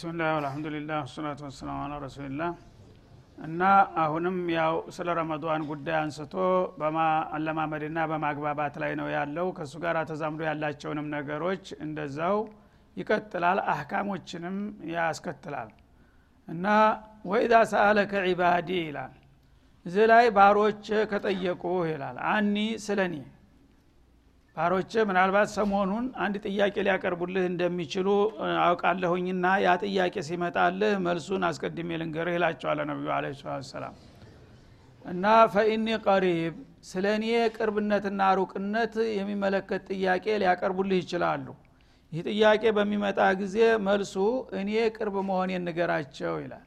ብስሚላህ 0.00 0.28
አልሐምዱሊላህ 0.34 0.98
ወሰላቱ 1.04 1.40
ወሰላም 1.46 1.78
አላ 1.80 1.94
ረሱሊላህ። 2.02 2.50
እና 3.38 3.62
አሁንም 4.02 4.36
ያው 4.54 4.74
ስለ 4.96 5.08
ረመዷን 5.18 5.62
ጉዳይ 5.70 5.96
አንስቶ 5.98 6.34
በማለማመድና 6.80 7.98
በማግባባት 8.10 8.74
ላይ 8.82 8.92
ነው 9.00 9.08
ያለው። 9.14 9.46
ከእሱ 9.58 9.74
ጋር 9.84 9.96
ተዛምዶ 10.10 10.40
ያላቸውንም 10.48 11.08
ነገሮች 11.16 11.64
እንደዛው 11.86 12.38
ይቀጥላል 12.96 13.60
አህካሞችንም 13.72 14.56
ያስከትላል። 14.94 15.70
እና 16.48 16.66
ወኢዛ 17.24 17.54
ሰአለከ 17.72 18.22
ዒባዲ 18.28 18.70
ይላል 18.82 19.12
እዚህ 19.86 20.06
ላይ 20.12 20.26
ባሮች 20.38 20.82
ከጠየቁ 21.12 21.62
ይላል 21.90 22.18
አኒ 22.32 22.56
ስለኔ 22.86 23.14
ባሮች 24.56 24.92
ምናልባት 25.08 25.48
ሰሞኑን 25.56 26.06
አንድ 26.24 26.34
ጥያቄ 26.46 26.74
ሊያቀርቡልህ 26.86 27.44
እንደሚችሉ 27.50 28.08
አውቃለሁኝና 28.64 29.46
ያ 29.64 29.74
ጥያቄ 29.84 30.14
ሲመጣልህ 30.28 30.94
መልሱን 31.04 31.42
አስቀድሜ 31.48 31.98
ልንገርህ 32.00 32.34
ይላቸዋለ 32.36 32.78
ነቢዩ 32.90 33.10
አለ 33.16 33.26
ሰላም 33.70 33.94
እና 35.04 35.24
ፈኢኒ 35.52 35.86
ቀሪብ 36.06 36.54
ስለ 36.90 37.06
እኔ 37.18 37.26
ቅርብነትና 37.56 38.22
ሩቅነት 38.40 38.94
የሚመለከት 39.18 39.84
ጥያቄ 39.92 40.26
ሊያቀርቡልህ 40.42 40.98
ይችላሉ። 41.02 41.46
ይህ 42.12 42.22
ጥያቄ 42.30 42.62
በሚመጣ 42.76 43.18
ጊዜ 43.40 43.56
መልሱ 43.86 44.14
እኔ 44.60 44.70
ቅርብ 44.96 45.16
መሆኔን 45.28 45.64
ንገራቸው 45.68 46.34
ይላል። 46.44 46.66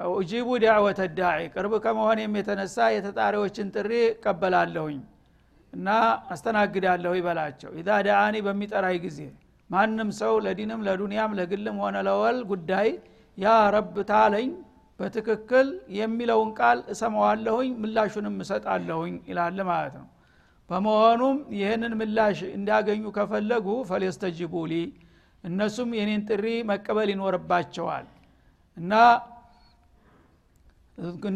ኡጂቡ 0.00 0.48
ዳዕወተ 0.64 1.00
ዳዒ 1.18 1.40
ቅርብ 1.54 1.72
ከመሆኔም 1.84 2.36
የተነሳ 2.38 2.86
የተጣሪዎችን 2.94 3.72
ጥሪ 3.76 3.92
እቀበላለሁኝ 4.10 5.00
እና 5.72 5.88
አስተናግዳለሁ 6.32 7.12
ይበላቸው። 7.18 7.70
ኢዛ 7.80 7.88
ዳአኒ 8.06 8.36
በሚጠራይ 8.46 8.96
ጊዜ 9.04 9.18
ማንም 9.70 10.08
ሰው 10.18 10.34
ለዲንም 10.46 10.80
ለዱንያም 10.86 11.32
ለግልም 11.38 11.76
ሆነ 11.82 11.96
ለወል 12.06 12.38
ጉዳይ 12.50 12.88
ያ 13.38 13.54
ረብ 13.74 13.94
ታለኝ 14.10 14.48
በትክክል 15.00 15.68
የሚለውን 15.98 16.50
ቃል 16.58 16.78
እሰማዋለሁኝ 16.92 17.70
ምላሹንም 17.82 18.34
እሰጣለሁኝ 18.44 19.14
ይላል 19.30 19.58
ማለት 19.70 19.94
ነው። 20.00 20.08
በመሆኑም 20.70 21.38
ይህንን 21.56 21.94
ምላሽ 22.00 22.38
እንዲያገኙ 22.56 23.04
ከፈለጉ 23.16 23.66
ፈሌስተጅቡ 23.88 24.54
ሊ 24.70 24.76
እነሱም 25.44 25.90
የኔን 25.98 26.22
ጥሪ 26.28 26.44
መቀበል 26.70 27.08
ይኖርባቸዋል። 27.12 28.06
እና 28.76 28.92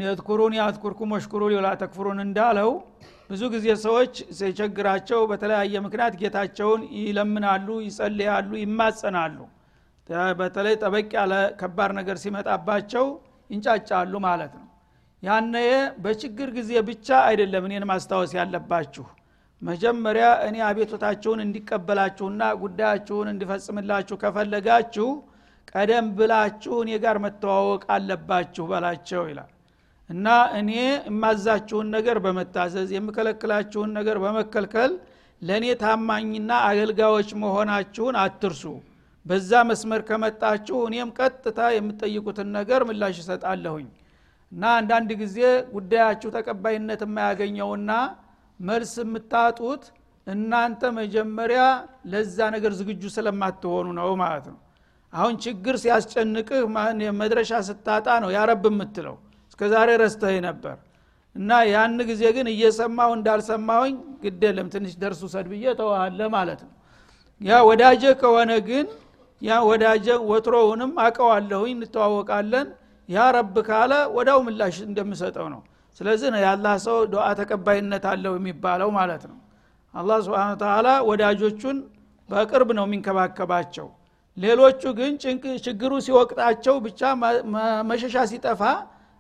የትኩሩን 0.03 0.55
ያትኩርኩም 0.59 1.13
ወሽኩሩ 1.15 1.43
ሊላ 1.53 1.69
ተክፍሩን 1.81 2.19
እንዳለው 2.25 2.71
ብዙ 3.31 3.43
ጊዜ 3.55 3.67
ሰዎች 3.85 4.15
ሲቸግራቸው 4.39 5.21
በተለያየ 5.31 5.81
ምክንያት 5.87 6.15
ጌታቸውን 6.21 6.83
ይለምናሉ 7.01 7.69
ይጸልያሉ 7.87 8.51
ይማጸናሉ። 8.63 9.39
በተለይ 10.41 10.75
ጠበቅ 10.83 11.09
ያለ 11.19 11.33
ከባድ 11.61 11.93
ነገር 11.99 12.17
ሲመጣባቸው 12.25 13.07
ይንጫጫሉ 13.51 14.15
ማለት 14.27 14.53
ነው። 14.59 14.67
ያነ 15.23 15.55
በችግር 16.05 16.49
ጊዜ 16.59 16.73
ብቻ 16.89 17.09
አይደለም 17.29 17.65
እኔን 17.69 17.87
ማስታወስ 17.91 18.33
ያለባችሁ። 18.39 19.05
መጀመሪያ 19.63 20.27
እኔ 20.49 20.57
አቤቶታችሁን 20.69 21.43
እንዲቀበላችሁና 21.45 22.43
ጉዳያችሁን 22.63 23.29
እንዲፈጽምላችሁ 23.33 24.17
ከፈለጋችሁ 24.23 25.09
ቀደም 25.71 26.07
ብላችሁ 26.19 26.75
እኔ 26.83 26.91
ጋር 27.05 27.17
መተዋወቅ 27.25 27.83
አለባችሁ 27.95 28.65
በላቸው 28.71 29.23
ይላል። 29.31 29.51
እና 30.11 30.27
እኔ 30.59 30.71
የማዛችሁን 31.07 31.89
ነገር 31.97 32.17
በመታዘዝ 32.25 32.91
የምከለክላችሁን 32.97 33.91
ነገር 33.99 34.19
በመከልከል 34.25 34.93
ለእኔ 35.43 35.67
ታማኝና 35.81 36.51
አገልጋዮች 36.69 37.31
መሆናችሁን 37.43 38.17
አትርሱ። 38.23 38.63
በዛ 39.27 39.51
መስመር 39.69 40.01
ከመጣችሁ 40.09 40.77
እኔም 40.89 41.09
ቀጥታ 41.19 41.61
የምጠይቁትን 41.75 42.49
ነገር 42.59 42.81
ምላሽ 42.89 43.17
ይሰጣለሁኝ 43.23 43.87
እና 44.53 44.65
አንዳንድ 44.79 45.11
ጊዜ 45.23 45.39
ጉዳያችሁ 45.73 46.29
ተቀባይነት 46.37 47.01
የማያገኘውና 47.07 47.91
መልስ 48.61 48.93
የምታጡት 49.03 49.83
እናንተ 50.27 50.83
መጀመሪያ 50.99 51.63
ለዛ 52.13 52.39
ነገር 52.55 52.73
ዝግጁ 52.79 53.03
ስለማትሆኑ 53.17 53.87
ነው 53.99 54.09
ማለት 54.23 54.47
ነው 54.53 54.59
አሁን 55.13 55.35
ችግር 55.45 55.75
ሲያስጨንቅህ 55.83 56.61
መድረሻ 57.21 57.53
ስታጣ 57.69 58.07
ነው 58.23 58.31
ያረብ 58.37 58.65
የምትለው? 58.71 59.17
እስከ 59.51 59.61
ዛሬ 59.73 59.89
ረስተህ 60.03 60.37
ነበር። 60.47 60.77
እና 61.37 61.51
ያን 61.69 61.99
ጊዜ 62.09 62.23
ግን 62.37 62.47
እየሰማው 62.53 63.11
እንዳልሰማውኝ 63.17 63.95
ግድ 64.23 64.43
የለም 64.47 64.69
ትንሽ 64.75 64.93
ደርሱ 65.03 65.23
ሰድብዬ 65.35 65.65
ተዋለ 65.81 66.21
ማለት 66.35 66.61
ነው። 66.67 66.73
ያ 67.41 67.59
ወዳጀ 67.69 68.05
ከሆነ 68.21 68.53
ግን 68.69 68.87
ያ 69.43 69.59
ወዳጀ 69.69 70.07
ወትሮውንም 70.31 70.93
አቀዋለሁኝ 71.05 71.73
እንተዋወቃለን። 71.77 72.69
ያ 73.09 73.25
ረብ 73.37 73.57
ካለ 73.67 73.93
ወዳው 74.17 74.39
ምላሽ 74.47 74.77
እንደምሰጠው 74.87 75.47
ነው። 75.55 75.61
ስለዚህ 76.01 76.29
ነው 76.35 76.41
የአላህ 76.43 76.75
ሰው 76.87 76.97
ዱዓ 77.13 77.27
ተቀባይነት 77.41 78.05
አለው 78.13 78.33
የሚባለው 78.39 78.91
ማለት 78.99 79.23
ነው። 79.31 79.39
አላህ 79.95 80.19
ስብን 80.25 80.51
ወዳጆቹን 81.09 81.77
በቅርብ 82.29 82.71
ነው 82.79 82.85
የሚንከባከባቸው 82.89 83.87
ሌሎቹ 84.37 84.83
ግን 84.99 85.13
ችግሩ 85.67 85.93
ሲወቅጣቸው 86.07 86.75
ብቻ 86.87 87.01
መሸሻ 87.91 88.25
ሲጠፋ 88.33 88.63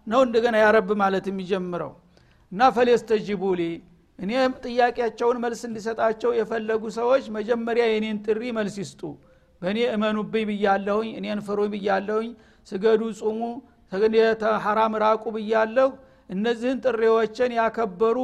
ነው 0.06 0.21
እንደገና 0.27 0.56
ያረብ 0.65 0.88
ማለት 1.03 1.27
የሚጀምረው። 1.31 1.93
እና 2.53 2.69
ፈሌስተጅቡሊ 2.77 3.62
እኔ 4.19 4.32
ጥያቄያቸውን 4.66 5.38
መልስ 5.44 5.62
እንዲሰጣቸው 5.69 6.31
የፈለጉ 6.38 6.82
ሰዎች 6.99 7.25
መጀመሪያ 7.37 7.84
የኔን 7.91 8.19
ጥሪ 8.27 8.43
መልስ 8.59 8.77
ይስጡ። 8.82 9.00
በእኔ 9.62 9.78
እመኑብኝ 9.94 10.44
ብያለሁኝ 10.50 11.09
እኔን 11.21 11.41
ፍሩኝ 11.47 11.71
ብያለሁኝ 11.75 12.28
ስገዱ 12.66 13.03
ጹሙ 13.21 13.41
ሐራም 14.65 14.94
ራቁ 15.04 15.25
ብያለሁ። 15.37 15.88
እነዚህን 16.31 16.78
ጥሪዎችን 16.84 17.50
ያከበሩ 17.59 18.16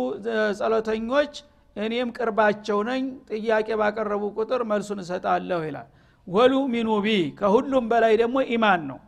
ጸሎተኞች 0.60 1.34
እኔም 1.76 2.08
ቅርባቸው 2.16 2.78
ነኝ። 2.88 3.02
ጥያቄ 3.32 3.68
ባቀረቡ 3.80 4.22
ቁጥር 4.38 4.62
መልሱን 4.70 5.00
እሰጣለሁ 5.04 5.60
ይላል 5.68 5.88
وليؤمنوا 6.26 6.88
بي 7.04 7.08
ከሁሉም 7.38 7.84
በላይ 7.92 8.14
ደግሞ 8.20 8.36
ኢማን 8.54 8.82
ነው። 8.90 8.98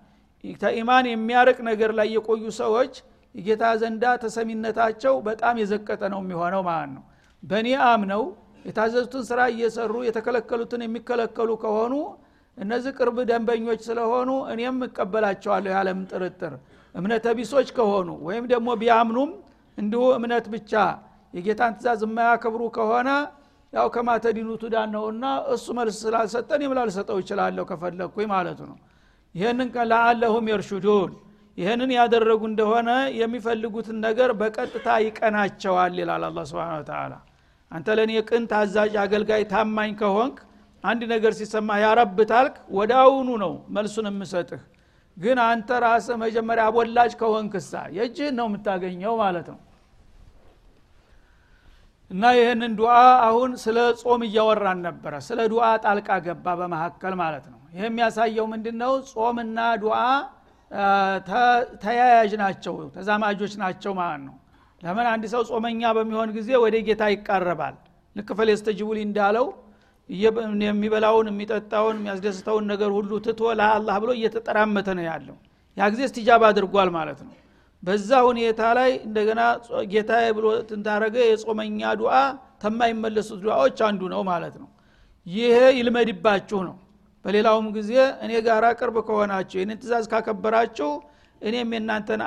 ከኢማን 0.62 1.04
የሚያርቅ 1.08 1.58
ነገር 1.69 1.91
ላይ 1.98 2.08
የቆዩ 2.14 2.44
ሰዎች 2.58 2.94
የጌታ 3.34 3.64
ዘንዳ 3.80 4.04
ተሰሚነታቸው 4.22 5.14
በጣም 5.28 5.54
የዘቀጠ 5.62 6.02
ነው 6.12 6.20
የሚሆነው 6.25 6.62
ማለት 6.69 6.91
ነው። 6.97 7.04
በእኔ 7.42 7.69
አምነው 7.86 8.22
የታዘዙትን 8.64 9.25
ስራ 9.30 9.41
እየሰሩ 9.52 9.94
የተከለከሉትን 10.06 10.82
የሚከለከሉ 10.84 11.50
ከሆኑ 11.64 11.94
እነዚህ 12.58 12.92
ቅርብ 12.98 13.16
ደንበኞች 13.31 13.81
ስለሆኑ 13.88 14.31
እኔም 14.52 14.76
እቀበላቸዋለሁ 14.86 15.72
ያለም 15.76 16.00
ጥርጥር። 16.10 16.52
እምነተ 16.94 17.26
ቢሶች 17.38 17.69
ከሆኑ 17.78 18.10
ወይም 18.26 18.44
ደግሞ 18.52 18.69
ቢያምኑም 18.82 19.31
እንዲሁ 19.78 20.02
እምነት 20.19 20.46
ብቻ። 20.54 20.72
የጌታን 21.34 21.72
ትእዛዝ 21.76 22.02
የማያከብሩ 22.06 22.62
ከሆነ 22.76 23.08
ያው 23.74 23.86
ከማተዲኑ 23.94 24.48
ቱዳን 24.62 24.88
ነውና 24.94 25.24
እሱ 25.54 25.66
መልስ 25.78 25.96
ስላልሰጠን 26.02 26.62
የምላልሰጠው 26.64 27.18
ይችላለሁ 27.22 27.64
ከፈለግኩኝ 27.70 28.26
ማለቱ 28.32 28.60
ነው። 28.70 28.78
ይህንን 29.34 29.70
ለአለሁም 29.92 30.48
የርሹዱን። 30.50 31.12
ይህንን 31.58 31.90
ያደረጉ 31.96 32.42
እንደሆነ 32.50 32.90
የሚፈልጉትን 33.18 33.98
ነገር 34.06 34.30
በቀጥታ 34.40 34.86
ይቀናቸዋል 35.04 35.94
ይላል 36.00 36.22
አላ 36.28 36.40
ስብን 36.50 36.84
ተላ 36.88 37.12
አንተ 37.70 37.88
ለእኔ 37.99 38.12
ቅን 38.28 38.44
ታዛዥ 38.50 38.94
አገልጋይ 39.02 39.43
ታማኝ 39.52 39.93
ከሆንክ 40.00 40.37
አንድ 40.84 41.02
ነገር 41.12 41.32
ሲሰማ 41.38 41.76
ያረብ 41.82 42.19
ታልክ 42.31 42.56
ወደ 42.78 42.93
ነው 43.40 43.52
መልሱን 43.76 44.08
የምሰጥህ። 44.10 44.62
ግን 45.16 45.38
አንተ 45.44 45.69
ራስህ 45.84 46.16
መጀመሪያ 46.22 46.62
አቦላጅ 46.70 47.12
ከሆንክሳ 47.20 47.72
የእጅህን 47.96 48.34
ነው 48.38 48.46
የምታገኘው 48.49 49.14
ማለት 49.22 49.46
ነው 49.52 49.58
እና 52.10 52.24
ይህንን 52.36 52.72
ዱዓ 52.78 52.94
አሁን 53.26 53.50
ስለ 53.62 53.78
ጾም 54.00 54.22
እያወራን 54.26 54.80
ነበረ። 54.86 55.12
ስለ 55.28 55.40
ዱዓ 55.52 55.66
ጣልቃ 55.84 56.08
ገባ 56.26 56.46
በመካከል 56.60 57.14
ማለት 57.22 57.44
ነው። 57.52 57.60
ይህ 57.74 57.84
የሚያሳየው 57.86 58.46
ምንድን 58.52 58.76
ነው 58.82 58.92
ጾምና 59.12 59.58
ዱዓ 59.82 59.96
ተያያዥ 61.82 62.32
ናቸው 62.42 62.74
ተዛማጆች 62.96 63.52
ናቸው 63.62 63.92
ማለት 64.00 64.22
ነው። 64.28 64.34
ለምን 64.82 65.06
አንድ 65.12 65.24
ሰው 65.32 65.42
ጾመኛ 65.50 65.82
በሚሆን 65.96 66.30
ጊዜ 66.36 66.50
ወደ 66.64 66.76
ጌታ 66.88 67.02
ይቃረባል? 67.14 67.74
ልክ 68.16 68.28
ፈሌስተጅቡሊ 68.38 68.98
እንዳለው 69.08 69.46
የሚበላውን 70.62 71.26
የሚጠጣውን 71.30 71.96
የሚያስደስተውን 72.00 72.64
ነገር 72.72 72.90
ሁሉ 72.96 73.12
ትቶ 73.26 73.42
ለአላህ 73.60 73.96
ብሎ 74.02 74.10
እየተጠራመተ 74.18 74.88
ነው 74.98 75.04
ያለው። 75.10 75.36
ያ 75.76 75.88
ጊዜ 75.92 76.02
እስትጃባ 76.08 76.42
አድርጓል 76.52 76.90
ማለት 76.98 77.20
ነው 77.26 77.32
በዛ 77.84 78.10
ሁኔታ 78.26 78.60
ላይ 78.78 78.90
እንደገና 79.06 79.40
ጌታ 79.92 80.12
ብሎ 80.36 80.46
ትንታረገ 80.69 81.16
የጾመኛ 81.25 81.90
ዱዓ 82.00 82.14
ተማይመለሱት 82.62 83.40
ዱዓዎች 83.46 83.78
አንዱ 83.88 84.02
ነው 84.12 84.20
ማለት 84.31 84.54
ነው። 84.62 84.69
ይሄ 85.26 85.56
ይልመድባችሁ 85.78 86.60
ነው። 86.69 86.76
በሌላውም 87.25 87.66
ጊዜ 87.76 87.92
እኔ 88.25 88.32
ጋር 88.46 88.64
ቅርብ 88.81 88.96
ከሆናችሁ 89.06 89.56
ይህንን 89.58 89.78
ትእዛዝ 89.82 90.06
ካከበራችሁ 90.12 90.90
እኔም 91.40 91.70
የእናንተን 91.75 92.22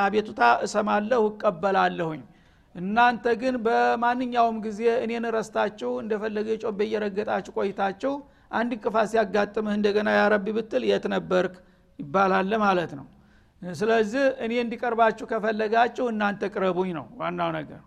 አቤቱታ 0.00 0.40
እሰማለሁ 0.66 1.22
እቀበላለሁኝ። 1.30 2.22
እናንተ 2.74 3.24
ግን 3.40 3.54
በማንኛውም 3.64 4.58
ጊዜ 4.66 4.80
እኔን 5.04 5.24
ረስታችሁ 5.36 5.90
እንደፈለገ 6.02 6.48
ጮቤ 6.62 6.80
እየረገጣችሁ 6.88 7.52
ቆይታችሁ 7.58 8.12
አንድ 8.50 8.70
እንቅፋት 8.76 9.08
ሲያጋጥምህ 9.12 9.74
እንደገና 9.78 10.08
ያረቢ 10.18 10.46
ብትል 10.56 10.84
የት 10.90 11.04
ነበርክ? 11.14 11.54
ይባላል 11.98 12.52
ማለት 12.64 12.92
ነው 12.98 13.06
ስለዚህ 13.62 14.24
እኔ 14.44 14.52
እንዲቀርባችሁ 14.62 15.24
ከፈለጋችሁ 15.30 16.04
እናንተ 16.12 16.42
ቅረቡኝ 16.52 16.90
ነው 16.98 17.06
ዋናው 17.20 17.50
ነገር። 17.58 17.80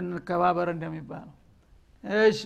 እንከባበር 0.00 0.68
እንደሚባለው። 0.74 1.34
እሺ። 2.22 2.42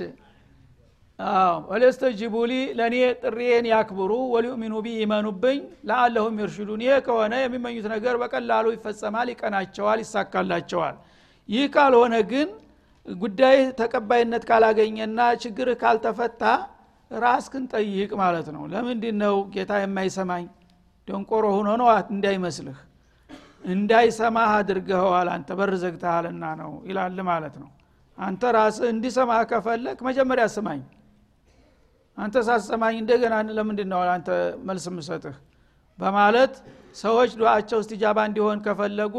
ወለስተጅቡሊ 1.70 2.52
ለእኔ 2.78 2.94
ጥሪዬን 3.22 3.66
ያክብሩ። 3.72 4.12
ወሊኡሚኑ 4.32 4.74
ቢ 4.84 4.94
ይመኑብኝ። 5.00 5.58
ለአለሁም 5.88 6.34
ይርሽዱን። 6.42 6.80
ይህ 6.86 6.96
ከሆነ 7.06 7.34
የሚመኙት 7.42 7.86
ነገር 7.94 8.14
በቀላሉ 8.22 8.66
ይፈጸማል 8.74 9.28
ይቀናቸዋል 9.32 9.98
ይሳካላቸዋል። 10.04 10.96
ይህ 11.48 11.64
ካልሆነ 11.74 12.14
ግን 12.32 12.48
ጉዳይ 13.08 13.56
ተቀባይነት 13.80 14.44
ካላገኘና 14.50 15.20
ችግርህ 15.42 15.78
ካልተፈታ 15.82 16.42
ራስክን 17.10 17.64
ጠይቅ 17.72 18.10
ማለት 18.22 18.46
ነው። 18.54 18.62
ለምንድ 18.72 19.04
ነው 19.22 19.36
ጌታ 19.54 19.72
የማይሰማኝ 19.80 20.44
ደንቆሮ 21.08 21.44
ሁኖ 21.56 21.68
ነው 21.80 21.88
እንዳይመስልህ። 22.14 22.78
እንዳይሰማህ 23.66 24.50
አድርገኸዋል 24.56 25.28
አንተ 25.34 25.50
በር 25.58 25.72
ዘግተሃልና 25.82 26.44
ነው 26.60 26.72
ይላል 26.88 27.18
ማለት 27.28 27.54
ነው። 27.62 27.70
አንተ 28.18 28.42
ራስህ 28.56 28.88
እንዲሰማህ 28.92 29.40
ከፈለግ 29.50 29.98
መጀመሪያ 30.08 30.44
ስማኝ። 30.54 30.82
አንተ 32.18 32.36
ሳሰማኝ 32.48 32.94
እንደገና 33.02 33.34
ለምንድ 33.56 33.80
ነው 33.92 34.00
አንተ 34.12 34.28
መልስ 34.68 34.84
ምሰጥህ 34.96 35.36
በማለት 35.98 36.54
ሰዎች 36.96 37.30
ዱዓቸው 37.40 37.78
እስቲጃባ 37.82 38.18
እንዲሆን 38.28 38.58
ከፈለጉ 38.66 39.16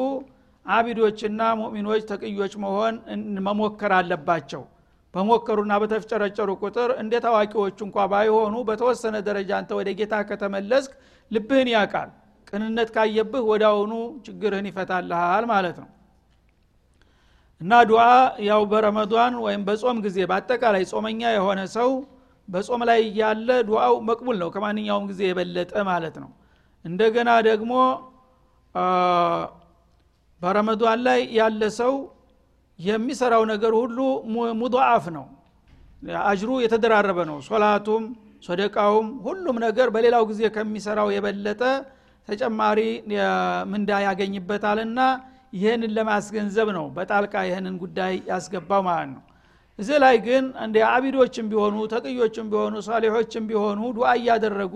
አቢዶችና 0.65 1.41
ሙእሚኖች 1.59 2.03
ተቅዮች 2.11 2.53
መሆን 2.63 2.95
መሞከር 3.47 3.91
አለባቸው። 3.97 4.63
በሞከሩና 5.13 5.73
በተፍጨረጨሩ 5.81 6.49
ቁጥር 6.61 6.89
እንደ 7.01 7.13
ታዋቂዎቹ 7.25 7.77
እንኳ 7.87 7.97
ባይሆኑ 8.11 8.55
በተወሰነ 8.69 9.15
ደረጃ 9.27 9.51
አንተ 9.59 9.71
ወደ 9.79 9.89
ጌታ 9.99 10.15
ከተመለስክ 10.29 10.93
ልብህን 11.31 11.69
ያቃል 11.73 12.09
ቅንነት 12.47 12.89
ካየብህ 12.95 13.43
ወዳውኑ 13.49 13.93
ችግርህን 14.25 14.67
ይፈታልሃል 14.69 15.45
ማለት 15.51 15.77
ነው። 15.83 15.89
እና 17.61 17.73
ዱዓ 17.89 18.03
ያው 18.47 18.61
በረመዷን 18.71 19.35
ወይም 19.45 19.61
በጾም 19.67 19.97
ጊዜ 20.05 20.17
በአጠቃላይ 20.29 20.83
ጾመኛ 20.91 21.21
የሆነ 21.35 21.59
ሰው 21.75 21.89
በጾም 22.47 22.81
ላይ 22.89 23.01
ያለ 23.19 23.49
ዱዓው 23.69 23.95
መቅቡል 24.09 24.37
ነው 24.41 24.49
ከማንኛውም 24.55 25.05
ጊዜ 25.11 25.21
የበለጠ 25.29 25.73
ማለት 25.89 26.15
ነው። 26.23 26.29
እንደገና 26.85 27.29
ደግሞ 27.47 27.71
በረመዷን 30.41 30.99
ላይ 31.07 31.19
ያለ 31.37 31.61
ሰው 31.79 31.93
የሚሰራው 32.79 33.43
ነገር 33.51 33.73
ሁሉ 33.79 33.97
ሙضዓፍ 34.61 35.05
ነው። 35.17 35.25
አጅሩ 36.23 36.49
የተደራረበ 36.63 37.19
ነው። 37.29 37.37
ሶላቱም 37.47 38.03
ሶደቃውም 38.43 39.07
ሁሉም 39.25 39.57
ነገር 39.65 39.87
በሌላው 39.95 40.23
ጊዜ 40.31 40.41
ከሚሰራው 40.55 41.09
የበለጠ 41.15 41.61
ተጨማሪ 42.27 42.79
ምንዳ 43.71 43.91
ያገኝበታልና 44.05 44.99
ይህንን 45.55 45.91
ለማስገንዘብ 45.97 46.69
ነው 46.77 46.85
በጣልቃ 46.95 47.33
ይህንን 47.49 47.75
ጉዳይ 47.83 48.13
ያስገባው 48.31 48.81
ማለት 48.87 49.09
ነው። 49.13 49.23
እዚህ 49.79 49.97
ላይ 50.03 50.15
ግን 50.25 50.43
እንደ 50.65 50.75
አቢዶችም 50.91 51.45
ቢሆኑ 51.51 51.77
ተቅዮችም 51.93 52.47
ቢሆኑ 52.51 52.75
ሳሌሖችም 52.87 53.45
ቢሆኑ 53.49 53.81
ዱዓ 53.97 54.09
እያደረጉ 54.19 54.75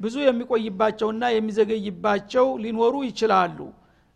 ብዙ 0.00 0.16
የሚቆይባቸውና 0.24 1.24
የሚዘገይባቸው 1.34 2.46
ሊኖሩ 2.64 2.94
ይችላሉ። 3.08 3.58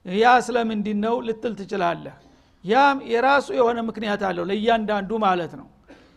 ያ 0.07 0.29
ስለምንድ 0.47 0.87
ነው 1.05 1.17
ልትል 1.27 1.53
ትችላለህ? 1.59 2.15
ያም 2.65 2.99
የራሱ 3.13 3.47
የሆነ 3.59 3.79
ምክንያት 3.89 4.23
አለው 4.29 4.45
ለእያንዳንዱ 4.51 5.11
ማለት 5.25 5.53
ነው 5.61 5.67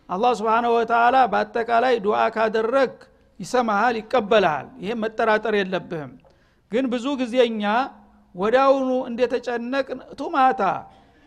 አላህ 0.09 0.31
ስብንሁ 0.39 0.71
ወተላ 0.77 1.15
በአጠቃላይ 1.31 1.95
ዱዓ 2.05 2.17
ካደረግ 2.35 2.91
ይሰማሃል 3.39 3.95
ይቀበልሃል። 3.99 4.67
ይህም 4.83 4.99
መጠራጠር 5.03 5.53
የለብህም። 5.59 6.11
ግን 6.71 6.85
ብዙ 6.93 7.05
ጊዜ 7.21 7.35
እኛ 7.49 7.63
ወዳውኑ 8.35 8.89
እንደተጨነቅ 9.09 9.87
ቱማታ 10.19 10.61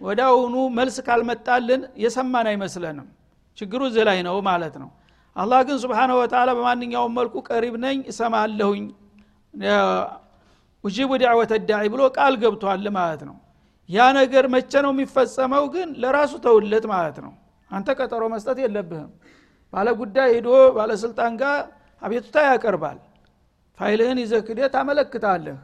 ወዳውኑ 0.00 0.54
መልስ 0.78 0.96
ካልመጣልን 1.06 1.82
የሰማን 2.02 2.46
አይመስለንም። 2.50 3.08
ችግሩ 3.58 3.80
እዚህ 3.90 4.04
ላይ 4.08 4.18
ነው 4.26 4.36
ማለት 4.48 4.74
ነው። 4.82 4.90
አላህ 5.36 5.60
ግን 5.66 5.76
ስብሓነ 5.84 6.10
ወተላ 6.20 6.48
በማንኛውም 6.58 7.12
መልኩ 7.18 7.34
ቀሪብ 7.48 7.74
ነኝ 7.84 7.98
እሰማለሁኝ። 8.12 8.84
ውጂቡ 10.84 11.10
ዳዕወተ 11.22 11.52
ዳዒ 11.68 11.84
ብሎ 11.94 12.02
ቃል 12.16 12.34
ገብቷል 12.42 12.86
ማለት 12.98 13.22
ነው። 13.28 13.36
ያ 13.88 14.06
ነገር 14.18 14.44
መቼ 14.54 14.72
ነው 14.84 14.92
የሚፈጸመው? 14.94 15.64
ግን 15.74 15.88
ለራሱ 16.02 16.32
ተውለት 16.44 16.84
ማለት 16.92 17.18
ነው 17.24 17.32
አንተ 17.70 17.88
ቀጠሮ 17.98 18.22
መስጠት 18.34 18.58
የለብህም። 18.62 19.10
ባለ 19.72 19.88
ጉዳይ 20.00 20.28
ሂዶ 20.36 20.48
ባለስልጣን 20.76 21.32
ጋር 21.40 21.58
አቤቱታ 22.02 22.36
ያቀርባል። 22.48 22.98
ፋይልህን 23.78 24.18
ይዘክደ 24.22 24.60
ታመለክታለህ። 24.74 25.58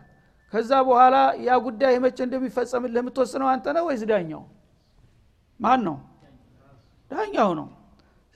ከዛ 0.52 0.70
በኋላ 0.88 1.16
ያ 1.46 1.52
ጉዳይ 1.66 1.94
መቼ 2.04 2.18
እንደሚፈጸምልህ 2.26 3.00
የምትወስነው 3.02 3.48
አንተ 3.52 3.66
ነው 3.76 3.84
ወይስ 3.88 4.02
ዳኛው? 4.10 4.42
ማን 5.60 5.80
ነው 5.86 5.96
ዳኛው 7.10 7.50
ነው። 7.58 7.66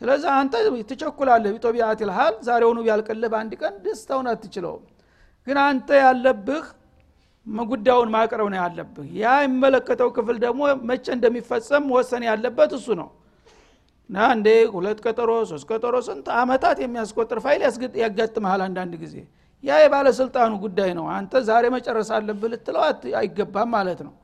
ስለዚህ 0.00 0.31
አንተ 0.38 0.55
ትቸኩላለህ። 0.91 1.50
ቢጦቢያት 1.55 2.00
ልሃል 2.09 2.35
ዛሬውኑ 2.49 2.79
ቢያልቅልህ 2.85 3.31
በአንድ 3.32 3.53
ቀን 3.62 3.75
ደስታውን 3.85 4.26
አትችለውም። 4.32 4.82
ግን 5.47 5.59
አንተ 5.64 5.88
ያለብህ 6.03 6.64
ጉዳዩን 7.69 8.11
ማቅረብ 8.14 8.49
ነው 8.53 8.59
ያለብህ። 8.62 9.06
ያ 9.19 9.35
የሚመለከተው 9.43 10.09
ክፍል 10.17 10.37
ደግሞ 10.44 10.61
መቼ 10.91 11.06
እንደሚፈጸም 11.17 11.85
መወሰን 11.91 12.23
ያለበት 12.29 12.73
እሱ 12.79 12.87
ነው 13.00 13.09
እና 14.11 14.19
እንዴ? 14.35 14.49
ሁለት 14.75 14.99
ቀጠሮ 15.05 15.31
ሶስት 15.51 15.65
ቀጠሮ 15.71 15.97
ስንት 16.07 16.27
አመታት 16.39 16.77
የሚያስቆጥር 16.83 17.39
ፋይል 17.45 17.63
ያጋጥመሃል 18.03 18.63
አንዳንድ 18.67 18.95
ጊዜ። 19.03 19.15
ያ 19.65 19.77
የባለስልጣኑ 19.83 20.53
ጉዳይ 20.65 20.91
ነው። 20.99 21.07
አንተ 21.15 21.41
ዛሬ 21.49 21.65
መጨረስ 21.75 22.09
አለብህ 22.17 22.51
ልትለው 22.53 22.83
አይገባም 23.21 23.71
ማለት 23.77 24.01
ነው። 24.07 24.15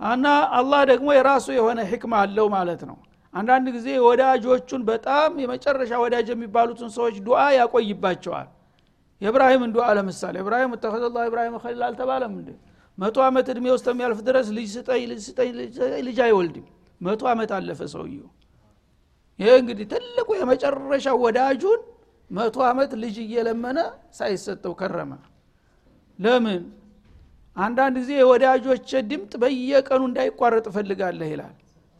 እና 0.00 0.26
አላህ 0.58 0.80
ደግሞ 0.90 1.08
የራሱ 1.16 1.46
የሆነ 1.56 1.80
ህክማ 1.90 2.12
አለው 2.24 2.46
ማለት 2.56 2.82
ነው። 2.90 2.96
አንዳንድ 3.34 3.66
ጊዜ 3.76 3.88
ወዳጆቹን 4.06 4.82
በጣም 4.88 5.30
የመጨረሻ 5.42 5.92
ወዳጅ 6.04 6.28
የሚባሉትን 6.32 6.90
ሰዎች 6.96 7.16
ዱዓ 7.26 7.40
ያቆይባቸዋል። 7.58 8.48
የእብራሂምን 9.20 9.70
ዱዓ 9.74 9.86
ለምሳሌ 9.98 10.34
እብራሂም 10.42 10.72
ተኸዘላ 10.84 11.26
ኢብራሂም 11.28 11.56
ከሊል 11.62 11.82
አልተባለም 11.88 12.32
እንዴ? 12.38 12.48
መቶ 12.98 13.16
ዓመት 13.26 13.46
እድሜ 13.52 13.66
ውስጥ 13.74 13.86
የሚያልፍ 13.92 14.18
ድረስ 14.28 14.46
ልጅ 14.56 14.68
ስጠኝ 14.76 15.02
ልጅ 15.10 15.20
ስጠኝ 15.28 15.50
ልጅ 16.08 16.18
አይወልድም። 16.26 16.66
መቶ 17.00 17.22
ዓመት 17.32 17.50
አለፈ 17.58 17.80
ሰውየው 17.94 18.28
ይህ 19.40 19.52
እንግዲህ 19.60 19.86
ትልቁ 19.92 20.28
የመጨረሻ 20.38 21.06
ወዳጁን 21.22 21.80
መቶ 22.30 22.56
ዓመት 22.68 22.90
ልጅ 23.02 23.16
እየለመነ 23.22 23.78
ሳይሰጠው 24.18 24.72
ከረመ። 24.80 25.12
ለምን? 26.18 26.62
አንዳንድ 27.56 27.94
ጊዜ 28.00 28.10
የወዳጆች 28.18 28.90
ድምጥ 29.10 29.32
በየቀኑ 29.42 30.02
እንዳይቋረጥ 30.08 30.66
እፈልጋለህ 30.70 31.30
ይላል። 31.32 31.54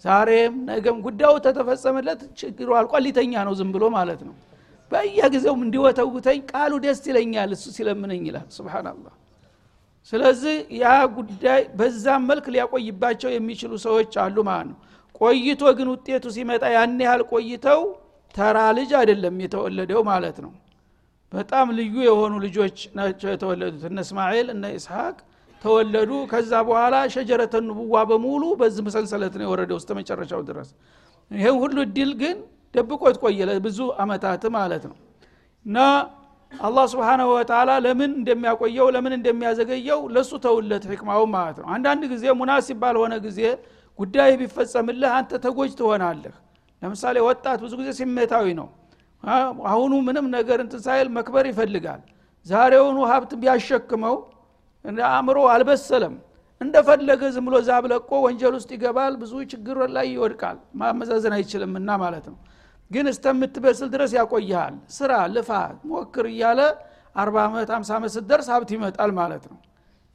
ዛሬም 0.05 0.55
ነገም 0.69 0.99
ጉዳዩ 1.07 1.33
ተተፈጸመለት 1.47 2.21
ችግሩ 2.41 2.69
አልቋል 2.79 3.03
ሊተኛ 3.07 3.33
ነው 3.49 3.55
ዝም 3.59 3.71
ብሎ 3.75 3.85
ማለት 3.97 4.21
ነው። 4.29 4.35
በየጊዜውም 4.93 5.61
እንዲወተውተኝ 5.67 6.39
ቃሉ 6.53 6.73
ደስ 6.85 7.01
ይለኛል 7.11 7.51
እሱ 7.57 7.65
ሲለምነኝ 7.77 8.23
ይላል። 8.31 8.47
ስብናላህ 8.57 9.15
ስለዚህ 10.13 10.55
ያ 10.79 10.87
ጉዳይ 11.17 11.61
በዛም 11.79 12.23
መልክ 12.31 12.47
ሊያቆይባቸው 12.55 13.31
የሚችሉ 13.35 13.73
ሰዎች 13.85 14.13
አሉ 14.23 14.37
ማለት 14.49 14.69
ነው 14.71 14.79
ቆይቶ 15.21 15.63
ግን 15.79 15.89
ውጤቱ 15.95 16.25
ሲመጣ 16.37 16.65
ያን 16.75 16.99
ያህል 17.05 17.23
ቆይተው 17.31 17.81
ተራ 18.35 18.59
ልጅ 18.79 18.91
አይደለም 18.99 19.37
የተወለደው 19.45 20.01
ማለት 20.11 20.37
ነው። 20.45 20.53
በጣም 21.33 21.67
ልዩ 21.79 21.95
የሆኑ 22.07 22.33
ልጆች 22.45 22.77
ናቸው 22.99 23.29
የተወለዱት። 23.33 23.83
እነ 23.89 23.99
እስማኤል 24.07 24.49
እነ 24.55 24.65
ኢስሐቅ 24.77 25.17
ተወለዱ። 25.63 26.11
ከዛ 26.31 26.53
በኋላ 26.69 26.97
ሸጀረተ 27.15 27.55
ንቡዋ 27.67 27.97
በሙሉ 28.11 28.45
በዚህ 28.61 28.83
መሰንሰለት 28.87 29.35
ነው 29.39 29.45
የወረደው 29.47 29.79
እስተ 29.81 29.91
መጨረሻው 29.99 30.41
ድረስ። 30.49 30.71
ይህም 31.31 31.57
ሁሉ 31.63 31.77
እድል 31.87 32.13
ግን 32.23 32.37
ደብቆት 32.75 33.17
ቆየ 33.23 33.39
ብዙ 33.67 33.79
አመታት 34.03 34.43
ማለት 34.57 34.85
ነው። 34.91 34.97
እና 35.67 35.79
አላህ 36.53 36.85
ስብሓናሁ 36.93 37.29
ወተላ 37.35 37.71
ለምን 37.85 38.11
እንደሚያቆየው 38.21 38.87
ለምን 38.95 39.13
እንደሚያዘገየው 39.19 40.01
ለሱ 40.15 40.31
ተውለት 40.45 40.85
ህክማው 40.91 41.23
ማለት 41.35 41.57
ነው። 41.63 41.67
አንዳንድ 41.75 42.03
ጊዜ 42.13 42.25
ሙናሲብ 42.41 42.79
ባልሆነ 42.83 43.15
ጊዜ 43.27 43.41
ጉዳይ 44.01 44.31
ቢፈጸምልህ 44.41 45.11
አንተ 45.17 45.33
ተጎጅ 45.45 45.73
ትሆናለህ። 45.81 46.35
ለምሳሌ 46.83 47.17
ወጣት 47.29 47.59
ብዙ 47.65 47.73
ጊዜ 47.81 47.91
ስሜታዊ 47.99 48.47
ነው። 48.61 48.69
አሁኑ 49.71 49.93
ምንም 50.07 50.27
ነገር 50.37 50.59
እንትን 50.65 50.83
መክበር 51.17 51.47
ይፈልጋል። 51.51 52.03
ዛሬውኑ 52.47 52.99
ሀብት 53.11 53.33
ቢያሸክመው 53.41 54.17
አእምሮ 55.09 55.39
አልበሰለም። 55.55 56.15
እንደፈለገ 56.61 57.23
ዝም 57.35 57.45
ብሎ 57.49 57.57
ዛብ 57.69 57.85
ለቆ 57.93 58.11
ወንጀል 58.25 58.55
ውስጥ 58.59 58.71
ይገባል። 58.77 59.13
ብዙ 59.23 59.33
ችግር 59.53 59.77
ላይ 59.97 60.07
ይወድቃል። 60.15 60.57
ማመዛዘን 60.81 61.35
አይችልምና 61.37 61.91
ማለት 62.05 62.27
ነው። 62.31 62.39
ግን 62.91 63.07
እስተምትበስል 63.13 63.89
ድረስ 63.95 64.13
ያቆይሃል። 64.19 64.75
ስራ 64.97 65.13
ልፋ 65.35 65.51
ሞክር 65.91 66.27
እያለ 66.33 66.61
አርባ 67.17 67.37
ዓመት 67.47 67.71
አምሳ 67.77 67.91
ዓመት 67.99 68.11
ስትደርስ 68.17 68.49
ሀብት 68.55 68.71
ይመጣል 68.77 69.11
ማለት 69.21 69.45
ነው 69.51 69.59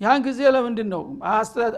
ያን 0.02 0.22
ጊዜ 0.26 0.40
ለምንድን 0.56 0.88
ነው 0.94 1.04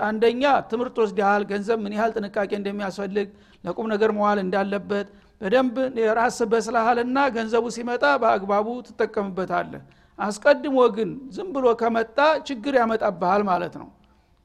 አንደኛ 0.08 0.44
ትምህርት 0.72 0.96
ወስደሃል 1.04 1.44
ገንዘብ 1.52 1.80
ምን 1.84 1.94
ያህል 1.98 2.12
ጥንቃቄ 2.18 2.52
እንደሚያስፈልግ 2.60 3.28
ለቁም 3.64 3.88
ነገር 3.94 4.12
መዋል 4.18 4.40
እንዳለበት 4.44 5.08
በደንብ 5.42 5.76
ራስ 6.20 6.38
በስልሃልና 6.52 7.18
ገንዘቡ 7.36 7.66
ሲመጣ 7.76 8.06
በአግባቡ 8.22 8.68
ትጠቀምበታለህ። 8.88 9.84
አስቀድሞ 10.20 10.78
ግን 10.96 11.10
ዝም 11.36 11.50
ብሎ 11.56 11.66
ከመጣ 11.82 12.18
ችግር 12.48 12.76
ያመጣብሃል 12.82 13.44
ማለት 13.50 13.76
ነው። 13.82 13.90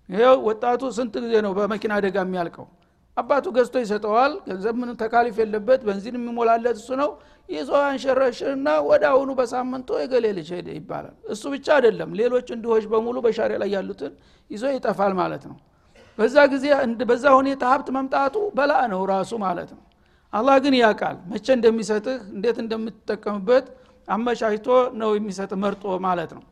ይኸው 0.09 0.37
ወጣቱ 0.49 0.83
ስንት 0.97 1.15
ጊዜ 1.25 1.35
ነው 1.47 1.53
በመኪና 1.59 1.93
አደጋ 2.01 2.17
የሚያልቀው 2.25 2.67
አባቱ 3.17 3.47
ገዝቶ 3.57 3.77
ይሰጠዋል። 3.83 4.33
ገንዘብ 4.47 4.75
ምን 4.81 4.91
ተካሊፍ 5.01 5.37
የለበት 5.43 5.81
በንዚን 5.87 6.17
የሚሞላለት 6.19 6.77
እሱ 6.81 6.91
ነው። 7.01 7.11
ይዞ 7.49 7.71
አንሸረሽርና 7.87 8.69
ወደ 8.89 9.03
አሁኑ 9.11 9.31
በሳምንቱ 9.39 9.89
የገሌ 10.03 10.27
ልጅ 10.39 10.49
ሄደ 10.57 10.69
ይባላል። 10.77 11.15
እሱ 11.35 11.43
ብቻ 11.55 11.67
አይደለም 11.77 12.11
ሌሎች 12.21 12.47
እንዲሆች 12.57 12.85
በሙሉ 12.93 13.17
በሻሪያ 13.27 13.57
ላይ 13.63 13.71
ያሉትን 13.77 14.13
ይዞ 14.51 14.65
ይጠፋል 14.77 15.15
ማለት 15.21 15.45
ነው። 15.51 15.57
በዛ 16.19 16.37
ጊዜ 16.53 16.65
በዛ 17.11 17.25
ሁኔታ 17.39 17.63
ሀብት 17.73 17.89
መምጣቱ 17.97 18.37
በላ 18.57 18.73
ነው 18.93 19.01
ራሱ 19.13 19.33
ማለት 19.45 19.71
ነው። 19.77 19.83
አላህ 20.33 20.57
ግን 20.65 20.75
ያውቃል 20.81 21.17
መቼ 21.31 21.47
እንደሚሰጥህ 21.57 22.19
እንዴት 22.35 22.59
እንደምትጠቀምበት 22.63 23.67
አመቻችቶ 24.09 24.69
ነው 25.01 25.11
የሚሰጥ 25.17 25.53
መርጦ 25.63 25.85
ማለት 26.07 26.31
ነው 26.37 26.45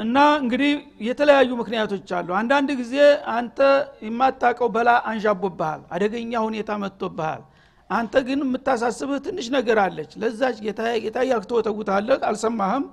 እና 0.00 0.16
እንግዲህ 0.42 0.72
የተለያዩ 1.06 1.50
ምክንያቶች 1.60 2.10
አሉ። 2.18 2.28
አንዳንድ 2.38 2.70
ጊዜ 2.80 2.94
አንተ 3.34 3.58
የማታቀው 4.06 4.68
በላ 4.76 4.90
አንዣቦብሃል 5.10 5.80
አደገኛ 5.94 6.32
ሁኔታ 6.46 6.70
መጥቶብሃል። 6.84 7.42
አንተ 7.90 8.14
ግን 8.26 8.40
የምታሳስብህ 8.44 9.18
ትንሽ 9.26 9.46
ነገር 9.56 9.78
አለች። 9.84 10.10
ለዛች 10.22 10.56
ጌታ 11.04 11.20
ያክተወተጉታለህ 11.30 12.18
አልሰማህም? 12.28 12.84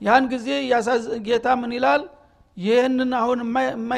ያን 0.00 0.24
ጊዜ 0.32 0.48
ጌታ 1.26 1.48
ምን 1.60 1.72
ይላል? 1.76 2.02
ይህንን 2.56 3.12
አሁን 3.20 3.38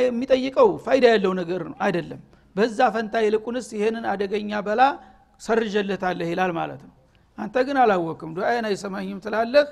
የሚጠይቀው 0.05 0.69
ፋይዳ 0.85 1.05
ያለው 1.15 1.33
ነገር 1.41 1.63
አይደለም። 1.87 2.21
በዛ 2.57 2.79
ፈንታ 2.95 3.15
ይልቁንስ 3.25 3.69
ይህንን 3.79 4.05
አደገኛ 4.13 4.61
በላ 4.67 4.83
ሰርጀለታለህ 5.41 6.29
ይላል 6.33 6.53
ማለት 6.59 6.83
ነው። 6.87 6.93
አንተ 7.39 7.57
ግን 7.67 7.77
አላወቅም። 7.85 8.31
ዱአይን 8.37 8.67
አይሰማኝም 8.69 9.19
ትላለህ 9.25 9.65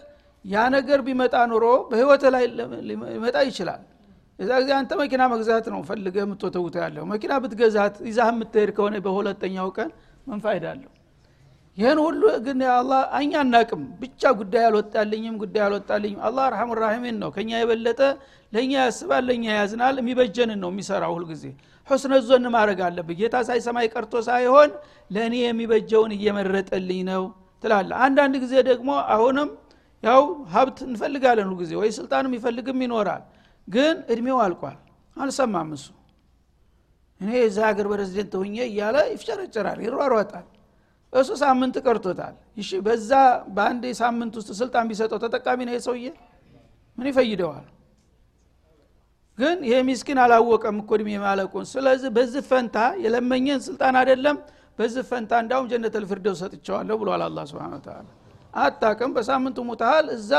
ያ 0.44 0.62
ነገር 0.74 1.00
ቢመጣ 1.06 1.34
ኑሮ 1.50 1.64
በህይወት 1.90 2.22
ላይ 2.34 2.44
ሊመጣ 2.88 3.36
ይችላል። 3.48 3.82
የዛ 4.38 4.50
ጊዜ 4.62 4.70
አንተ 4.76 4.92
መኪና 5.00 5.22
መግዛት 5.32 5.66
ነው 5.72 5.80
ፈልገ 5.88 6.16
የምትወተውተ 6.22 6.76
ያለው። 6.84 7.04
መኪና 7.10 7.32
ብትገዛት 7.42 7.96
ይዛህ 8.08 8.28
የምትሄድ 8.32 8.70
ከሆነ 8.76 8.96
በሁለተኛው 9.04 9.68
ቀን 9.76 9.90
ምን 10.26 10.40
ፋይዳ 10.44 10.64
አለው? 10.72 10.90
ይህን 11.78 11.98
ሁሉ 12.04 12.22
ግን 12.46 12.60
አላ 12.72 12.90
እኛ 13.18 13.32
አናቅም። 13.42 13.82
ብቻ 14.00 14.22
ጉዳይ 14.40 14.64
አልወጣልኝም 14.68 15.36
ጉዳይ 15.42 15.62
አልወጣልኝም። 15.66 16.20
አላህ 16.26 16.42
አርሐሙ 16.48 16.70
ራሒሚን 16.82 17.16
ነው። 17.22 17.30
ከኛ 17.36 17.50
የበለጠ 17.60 18.00
ለእኛ 18.52 18.72
ያስባል 18.82 19.22
ለእኛ 19.28 19.44
ያዝናል። 19.58 19.96
የሚበጀንን 20.02 20.58
ነው 20.64 20.70
የሚሰራው 20.72 21.14
ሁልጊዜ 21.16 21.44
ሁስነ 21.88 22.12
ዞን 22.26 22.44
ማድረግ 22.54 22.80
አለብህ። 22.88 23.16
ጌታ 23.20 23.36
ሳይሰማይ 23.48 23.86
ቀርቶ 23.94 24.14
ሳይሆን 24.28 24.70
ለእኔ 25.10 25.34
የሚበጀውን 25.44 26.12
እየመረጠልኝ 26.16 27.00
ነው 27.10 27.24
ትላለ 27.62 27.90
አንዳንድ 28.04 28.34
ጊዜ 28.44 28.54
ደግሞ 28.68 28.90
አሁንም 29.14 29.48
ያው 30.02 30.22
ሀብት 30.52 30.78
እንፈልጋለን 30.86 31.46
ሁሉ 31.46 31.56
ጊዜ 31.62 31.72
ወይ 31.80 31.90
ስልጣን 31.98 32.24
የሚፈልግም 32.28 32.78
ይኖራል። 32.84 33.22
ግን 33.68 33.96
እድሜው 34.12 34.38
አልቋል። 34.44 34.78
አልሰማም 35.16 35.68
እሱ። 35.76 35.86
እኔ 37.20 37.30
የዛ 37.38 37.58
ሀገር 37.68 37.86
ፕሬዚደንት 37.92 38.32
ሁኜ 38.40 38.56
እያለ 38.68 38.96
ይፍጨረጨራል 39.12 39.78
ይሯሯጣል። 39.84 40.46
እሱ 41.12 41.30
ሳምንት 41.40 41.76
ቀርቶታል። 41.84 42.34
እሺ 42.56 42.70
በዛ 42.86 43.10
በአንድ 43.56 43.84
ሳምንት 44.00 44.34
ውስጥ 44.40 44.50
ስልጣን 44.60 44.86
ቢሰጠው 44.90 45.18
ተጠቃሚ 45.24 45.60
ነው 45.68 45.74
የሰውዬ 45.76 46.06
ምን 46.98 47.06
ይፈይደዋል? 47.10 47.66
ግን 49.38 49.58
ይሄ 49.68 49.76
ሚስኪን 49.88 50.18
አላወቀም 50.24 50.76
እኮ 50.82 50.90
እድሜ 50.98 51.10
ማለቁን። 51.24 51.64
ስለዚህ 51.70 52.10
በዚህ 52.16 52.42
ፈንታ 52.50 52.76
የለመኘን 53.04 53.60
ስልጣን 53.68 53.94
አይደለም። 54.00 54.36
በዚህ 54.78 55.02
ፈንታ 55.10 55.32
እንዳውም 55.42 55.66
ጀነት 55.70 55.94
ልፍርደው 56.02 56.34
ሰጥቸዋለሁ 56.40 56.96
ብሏል 57.00 57.22
አላ 57.26 57.38
ስብን 57.50 57.74
ተላ 57.86 57.96
አታቅም 58.54 59.10
በሳምንቱ 59.16 59.58
ሙታሃል 59.68 60.06
እዛ 60.16 60.30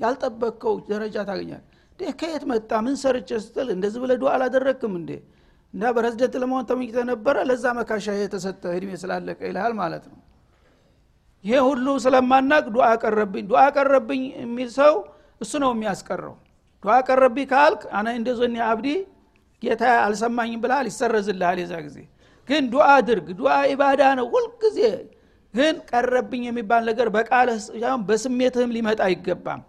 ያልጠበቅከው 0.00 0.74
ደረጃ 0.90 1.16
ታገኛል 1.28 1.62
ከየት 2.14 2.42
መጣ? 2.50 2.70
ምን 2.84 2.94
ሰርቼ 3.02 3.28
ስትል 3.42 3.68
እንደዚህ 3.74 3.98
ብለ 4.02 4.12
ዱዓ 4.20 4.30
አላደረግክም 4.36 4.94
እንዴ? 5.00 5.10
እና 5.74 5.82
ፕሬዝደንት 5.96 6.34
ለመሆን 6.42 6.64
ተመኝተ 6.70 6.96
ነበረ? 7.10 7.36
ለዛ 7.48 7.64
መካሻ 7.78 8.06
የተሰጠ 8.16 8.62
እድሜ 8.76 8.90
ስላለቀ 9.02 9.40
ይልሃል 9.48 9.72
ማለት 9.80 10.04
ነው። 10.10 10.18
ይሄ 11.44 11.54
ሁሉ 11.68 11.86
ስለማናቅ 12.04 12.64
ዱዓ 12.74 12.86
ቀረብኝ 13.02 13.44
ዱዓ 13.50 13.62
ቀረብኝ 13.76 14.22
የሚል 14.42 14.68
ሰው 14.78 14.94
እሱ 15.40 15.52
ነው 15.64 15.70
የሚያስቀረው። 15.74 16.34
ዱዓ 16.82 16.94
ቀረብኝ 17.08 17.46
ካልክ 17.52 17.82
አነ 17.98 18.06
እንደ 18.18 18.28
ዞኒ 18.38 18.56
አብዲ 18.68 18.88
ጌታ 19.62 19.82
አልሰማኝም 20.04 20.60
ብልሃል 20.62 20.86
ይሰረዝልሃል 20.90 21.58
የዛ 21.62 21.74
ጊዜ። 21.86 21.98
ግን 22.48 22.62
ዱዓ 22.72 22.86
አድርግ። 22.96 23.28
ዱዓ 23.38 23.52
ኢባዳ 23.72 24.02
ነው 24.18 24.26
ሁልጊዜ 24.34 24.78
ግን 25.54 25.74
ቀረብኝ 25.90 26.42
የሚባል 26.48 26.82
ነገር 26.90 27.08
በቃልህ 27.16 27.58
በስሜትህም 28.08 28.70
ሊመጣ 28.76 29.00
አይገባም። 29.06 29.60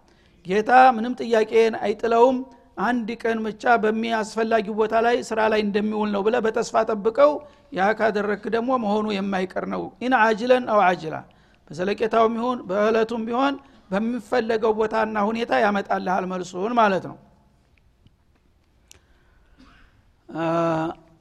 ጌታ 0.46 0.72
ምንም 0.96 1.14
ጥያቄን 1.22 1.74
አይጥለውም። 1.84 2.38
አንድ 2.82 3.10
ቀን 3.22 3.38
ብቻ 3.46 3.64
በሚያስፈላጊ 3.84 4.66
ቦታ 4.80 4.96
ላይ 5.06 5.16
ስራ 5.28 5.42
ላይ 5.52 5.60
እንደሚውል 5.66 6.10
ነው 6.16 6.22
ብለህ 6.26 6.36
በተስፋ 6.46 6.82
ጠብቀው 6.90 7.32
ያ 7.74 7.86
ካደረክ 8.00 8.44
ደግሞ 8.56 8.72
መሆኑ 8.84 9.06
የማይቀር 9.16 9.66
ነው። 9.74 9.84
إن 10.06 10.14
عاجلا 10.22 10.66
أو 10.74 10.82
آجلا 10.88 11.16
በዘለቄታውም 11.70 12.34
ይሁን 12.40 12.58
በእለቱም 12.70 13.24
ቢሆን 13.28 13.56
በሚፈለገው 13.92 14.74
ቦታና 14.80 15.18
ሁኔታ 15.30 15.54
ያመጣልሃል 15.64 16.26
መልሱን 16.32 16.74
ማለት 16.80 17.06
ነው 17.10 17.18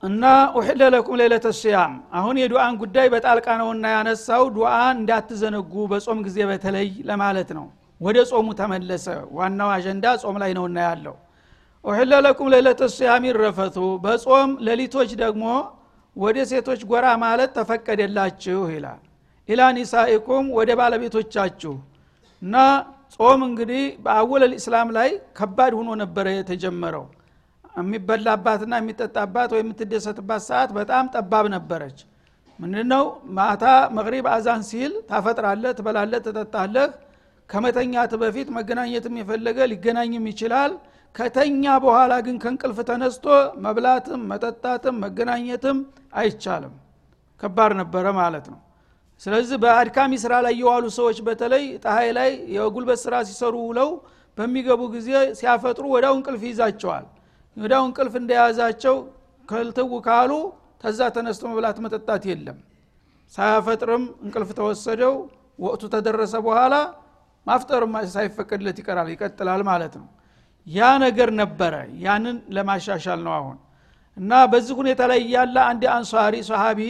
እና 0.05 0.23
أحل 0.55 0.83
لكم 0.95 1.17
ليلة 1.21 1.47
الصيام 1.59 1.93
አሁን 2.19 2.37
የዱአን 2.41 2.75
ጉዳይ 2.81 3.07
በጣልቃ 3.15 3.47
ነውና 3.61 3.85
ያነሳው 3.95 4.43
ዱአን 4.57 4.97
እንዳትዘነጉ 5.01 5.73
በጾም 5.93 6.19
ጊዜ 6.27 6.39
በተለይ 6.51 6.89
ለማለት 7.09 7.51
ነው። 7.59 7.67
ወደ 8.01 8.19
ጾሙ 8.31 8.49
ተመለሰ። 8.59 9.07
ዋናው 9.37 9.71
አጀንዳ 9.75 10.07
ጾም 10.23 10.37
ላይ 10.43 10.51
ነውና 10.59 10.79
ያለው። 10.89 11.17
ኡሕለ 11.85 12.13
ለኩም 12.27 12.49
ሌለተ 12.55 12.83
ስያም 12.95 13.25
ይረፈቱ። 13.29 13.77
በጾም 14.05 14.51
ሌሊቶች 14.69 15.11
ደግሞ 15.23 15.45
ወደ 16.17 16.39
ሴቶች 16.51 16.81
ጎራ 16.91 17.07
ማለት 17.25 17.51
ተፈቀደላችሁ 17.59 18.61
ይላል። 18.75 19.01
ኢላ 19.49 19.63
ኒሳኢኩም 19.79 20.45
ወደ 20.59 20.71
ባለቤቶቻችሁ። 20.81 21.75
እና 22.43 22.55
ጾም 23.17 23.41
እንግዲህ 23.49 23.83
በአወለል 24.05 24.53
ኢስላም 24.59 24.89
ላይ 24.97 25.11
ከባድ 25.39 25.73
ሆኖ 25.79 25.91
ነበረ 26.03 26.27
የተጀመረው 26.35 27.05
የሚበላባትና 27.75 28.75
የሚጠጣባት 28.81 29.51
ወይ 29.55 29.63
የምትደሰትባት 29.63 30.43
ሰዓት 30.49 30.71
በጣም 30.79 31.05
ጠባብ 31.15 31.47
ነበረች። 31.55 31.99
ምንድነው? 32.59 33.05
ማታ 33.37 33.65
መቅሪብ 33.97 34.27
አዛን 34.35 34.63
ሲል 34.69 34.93
ታፈጥራለህ 35.09 35.73
ትበላለህ 35.79 36.21
ትጠጣለህ። 36.27 36.91
ከመተኛት 37.51 38.13
በፊት 38.23 38.49
መገናኘትም 38.57 39.15
የፈለገ 39.21 39.59
ሊገናኝም 39.73 40.27
ይችላል። 40.33 40.73
ከተኛ 41.15 41.65
በኋላ 41.85 42.13
ግን 42.27 42.37
ከእንቅልፍ 42.43 42.79
ተነስቶ 42.89 43.27
መብላትም 43.65 44.23
መጠጣትም 44.31 44.97
መገናኘትም 45.05 45.79
አይቻልም። 46.15 46.75
ከባድ 47.41 47.73
ነበረ 47.81 48.07
ማለት 48.21 48.47
ነው። 48.53 48.61
ስለዚህ 49.23 49.57
በአድካሚ 49.63 50.13
ስራ 50.23 50.35
ላይ 50.47 50.55
የዋሉ 50.61 50.85
ሰዎች 50.99 51.19
በተለይ 51.27 51.65
ፀሐይ 51.85 52.09
ላይ 52.19 52.31
የጉልበት 52.55 52.99
ስራ 53.05 53.15
ሲሰሩ 53.29 53.55
ውለው 53.69 53.91
በሚገቡ 54.39 54.81
ጊዜ 54.95 55.11
ሲያፈጥሩ 55.39 55.85
ወዳው 55.95 56.15
እንቅልፍ 56.19 56.43
ይዛቸዋል 56.49 57.05
ወዳው 57.57 57.83
እንቅልፍ 57.89 58.15
እንደያዛቸው 58.21 58.97
ከልትው 59.49 59.91
ካሉ 60.07 60.33
ተዛ 60.83 61.01
ተነስቶ 61.17 61.43
መብላት 61.51 61.79
መጠጣት 61.85 62.23
የለም። 62.31 62.59
ሳያፈጥርም 63.33 64.05
እንቅልፍ 64.25 64.51
ተወሰደው 64.59 65.15
ወቅቱ 65.59 65.83
ተደረሰ 65.95 66.35
በኋላ 66.47 66.75
ማፍጠርም 67.47 67.95
ሳይፈቀድለት 68.15 68.79
ይቀራል 68.83 69.09
ይቀጥላል 69.13 69.63
ማለት 69.71 69.95
ነው። 70.01 70.07
ያ 70.67 70.91
ነገር 71.05 71.31
ነበረ 71.41 71.75
ያንን 72.05 72.37
ለማሻሻል 72.57 73.21
ነው 73.27 73.33
አሁን። 73.39 73.57
እና 74.17 74.33
በዚህ 74.53 74.75
ሁኔታ 74.81 75.03
ላይ 75.11 75.21
ያለ 75.35 75.57
አንድ 75.71 75.83
አንሷሪ 75.95 76.35
ሰሃቢ 76.51 76.81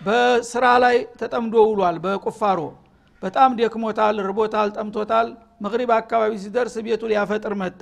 በስራ 0.00 0.66
ላይ 0.84 0.96
ተጠምዶ 1.20 1.54
ውሏል 1.70 1.96
በቁፋሮ። 2.04 2.60
በጣም 3.22 3.50
ደክሞታል 3.58 4.16
ርቦታል 4.28 4.68
ጠምቶታል። 4.76 5.28
መቅሪብ 5.64 5.90
አካባቢ 5.98 6.32
ሲደርስ 6.44 6.74
ቤቱ 6.86 7.02
ሊያፈጥር 7.10 7.54
መጣ 7.62 7.80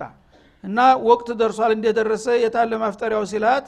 እና 0.64 0.78
ወቅት 1.08 1.28
ደርሷል 1.40 1.72
እንደደረሰ 1.76 2.26
የታለ 2.42 2.72
ማፍጠሪያው 2.82 3.24
ሲላት 3.32 3.66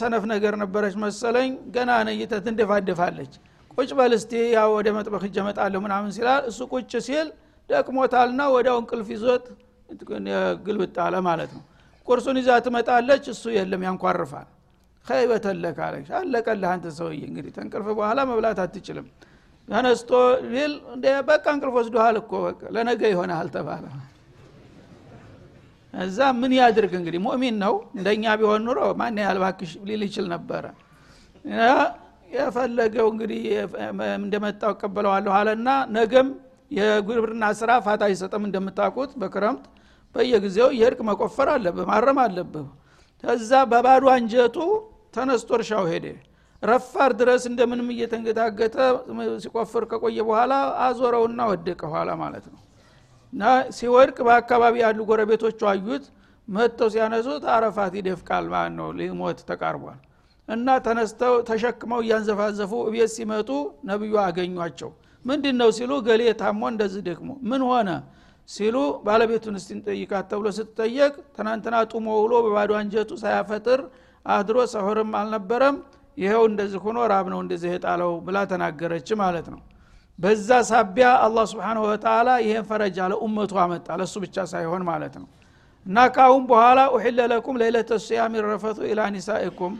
ሰነፍ 0.00 0.24
ነገር 0.32 0.54
ነበረች 0.62 0.94
መሰለኝ 1.02 1.50
ገና 1.74 1.90
ነይተ 2.08 2.32
ትንደፋደፋለች። 2.46 3.32
ቁጭ 3.78 3.90
በልስቲ 3.98 4.32
ያው 4.54 4.70
ወደ 4.76 4.88
መጥበክ 4.96 5.24
እጀ 5.28 5.36
ምናምን 5.84 6.10
ሲላል 6.16 6.42
እሱ 6.50 6.60
ቁጭ 6.72 6.92
ሲል 7.06 7.28
ደክሞታልና 7.70 8.42
ወዲያው 8.54 8.78
እንቅልፍ 8.82 9.08
ይዞት 9.14 9.44
ግልብጥ 10.66 10.96
ማለት 11.28 11.50
ነው። 11.56 11.62
ቁርሱን 12.08 12.36
ይዛ 12.40 12.50
ትመጣለች 12.66 13.24
እሱ 13.32 13.44
የለም 13.56 13.82
ያንኳርፋል። 13.86 14.48
ከይበተለክ 15.06 15.78
አለች። 15.84 16.08
አለቀልህ 16.18 16.68
አንተ 16.72 16.86
ሰውዬ 16.98 17.20
እንግዲህ 17.30 17.52
ተንቅልፍ 17.56 17.86
በኋላ 17.92 18.20
መብላት 18.30 18.58
አትችልም። 18.64 19.06
ተነስቶ 19.68 20.10
ቢል 20.50 20.72
በቃ 21.28 21.44
እንቅልፍ 21.54 21.74
ወስዶሃል 21.78 22.16
እኮ 22.22 22.32
ለነገ 22.74 23.02
ይሆናል 23.12 23.48
ተባለ 23.54 23.84
እዛ 25.94 26.18
ምን 26.36 26.52
ያድርግ 26.58 26.92
እንግዲህ? 26.98 27.20
ሙእሚን 27.24 27.56
ነው። 27.62 27.74
እንደኛ 27.96 28.24
ቢሆን 28.40 28.62
ኑሮ 28.66 28.78
ማን 29.00 29.18
ያህል 29.22 29.38
ባክሽ 29.42 29.72
ሊል 29.88 30.02
ይችል 30.06 30.26
ነበረ? 30.34 30.64
የፈለገው 32.30 33.06
እንግዲህ 33.12 33.42
እንደመጣው 34.18 34.70
እቀበለዋለሁ 34.74 35.32
አለና 35.38 35.68
ነገም 35.96 36.28
የግብርና 36.70 37.44
ስራ 37.58 37.70
ፋታ 37.86 38.02
አይሰጥም 38.08 38.44
እንደምታውቁት 38.48 39.10
በክረምት 39.20 39.64
በየጊዜው 40.14 40.68
የእርቅ 40.78 41.00
መቆፈር 41.08 41.48
አለብህ 41.54 41.86
ማረም 41.90 42.18
አለብህ። 42.24 42.66
ከዛ 43.24 43.50
በባዶ 43.70 44.04
አንጀቱ 44.14 44.56
ተነስቶ 45.14 45.50
እርሻው 45.58 45.84
ሄደ። 45.92 46.06
ረፋር 46.62 47.10
ድረስ 47.20 47.42
እንደምንም 47.50 47.88
እየተንገታገተ 47.94 48.76
ሲቆፍር 49.44 49.84
ከቆየ 49.90 50.18
በኋላ 50.28 50.52
አዞረውና 50.84 51.40
ወደቀ 51.52 51.80
ኋላ 51.94 52.10
ማለት 52.22 52.44
ነው 52.52 52.60
እና 53.32 53.42
ሲወድቅ 53.76 54.16
በአካባቢ 54.26 54.74
ያሉ 54.84 54.98
ጎረቤቶቹ 55.10 55.60
አዩት። 55.70 56.04
መጥተው 56.48 56.88
ሲያነሱት 56.94 57.44
አረፋት 57.52 57.92
ይደፍቃል 57.98 58.46
ማለት 58.52 58.74
ነው። 58.78 58.88
ሊሞት 58.98 59.38
ተቃርቧል። 59.50 60.00
እና 60.48 60.68
ተነስተው 60.86 61.34
ተሸክመው 61.48 62.00
እያንዘፋዘፉ 62.04 62.72
እቤት 62.88 63.10
ሲመጡ 63.16 63.50
ነቢዩ 63.90 64.14
አገኟቸው። 64.24 64.90
ምንድን 65.24 65.56
ነው 65.60 65.70
ሲሉ 65.76 65.92
ገሌ 66.06 66.22
ታሞ 66.40 66.62
እንደዚህ 66.72 67.02
ደክሞ 67.08 67.30
ምን 67.50 67.62
ሆነ 67.68 67.90
ሲሉ 68.48 68.76
ባለቤቱን 69.06 69.56
እስቲ 69.58 69.70
እንጠይቃት 69.76 70.24
ተብሎ 70.30 70.46
ስትጠየቅ 70.56 71.12
ትናንትና 71.36 71.76
ጡሞ 71.92 72.06
ውሎ 72.22 72.32
በባዶ 72.46 72.70
አንጀቱ 72.80 73.10
ሳያፈጥር 73.22 73.80
አድሮ 74.26 74.58
ሰሆርም 74.72 75.12
አልነበረም። 75.20 75.76
ይኸው 76.18 76.42
እንደዚህ 76.48 76.80
ሆኖ 76.84 76.98
ራብ 77.12 77.26
ነው 77.32 77.40
እንደዚህ 77.44 77.70
የጣለው 77.74 78.10
ብላ 78.26 78.38
ተናገረች 78.50 79.08
ማለት 79.22 79.46
ነው 79.52 79.60
በዛ 80.18 80.48
ሳቢያ 80.68 81.06
አላህ 81.24 81.44
ስብሓንሁ 81.52 81.82
ወተላ 81.88 82.28
ይሄን 82.44 82.64
ፈረጃ 82.68 82.98
ለኡመቱ 83.12 83.52
አመጣ። 83.62 83.86
ለእሱ 84.00 84.14
ብቻ 84.24 84.36
ሳይሆን 84.52 84.82
ማለት 84.88 85.14
ነው። 85.20 85.28
እና 85.86 85.98
ካሁን 86.14 86.42
በኋላ 86.50 86.80
ኡሕለ 86.94 87.20
ለኩም 87.32 87.56
ለይለተ 87.60 87.90
ሲያም 88.04 88.34
ረፈቱ 88.46 88.78
ኢላ 88.90 89.00
ኒሳኢኩም 89.14 89.72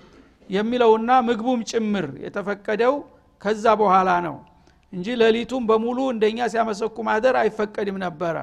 የሚለውና 0.51 1.11
ምግቡም 1.29 1.61
ጭምር 1.71 2.07
የተፈቀደው 2.25 2.95
ከዛ 3.43 3.65
በኋላ 3.81 4.11
ነው 4.27 4.35
እንጂ 4.93 5.07
ሌሊቱም 5.21 5.63
በሙሉ 5.69 5.99
እንደኛ 6.15 6.49
ሲያመሰኩ 6.53 6.97
ማደር 7.07 7.37
አይፈቀድም 7.43 7.97
ነበረ። 8.05 8.37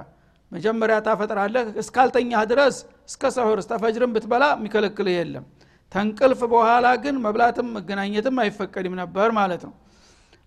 መጀመሪያ 0.52 0.96
ታፈጥራለህ 1.08 1.66
እስካልተኛህ 1.82 2.44
ድረስ 2.52 2.76
እስከ 3.10 3.24
ሰሁር 3.36 3.58
እስተፈጅርም 3.64 4.14
ብትበላ 4.16 4.46
የሚከለክልህ 4.56 5.16
የለም። 5.18 5.46
ተንቅልፍ 5.92 6.42
በኋላ 6.54 6.88
ግን 7.04 7.16
መብላትም 7.26 7.68
መገናኘትም 7.76 8.36
አይፈቀድም 8.44 8.96
ነበር 9.02 9.30
ማለት 9.40 9.62
ነው። 9.68 9.74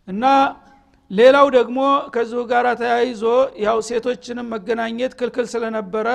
እና 0.09 0.25
ሌላው 1.13 1.47
ደግሞ 1.57 1.79
ከዚሁ 2.15 2.43
ጋር 2.51 2.67
ተያይዞ 2.81 3.23
ያው 3.65 3.79
ሴቶችንም 3.89 4.47
መገናኘት 4.55 5.13
ክልክል 5.19 5.47
ስለነበረ 5.55 6.09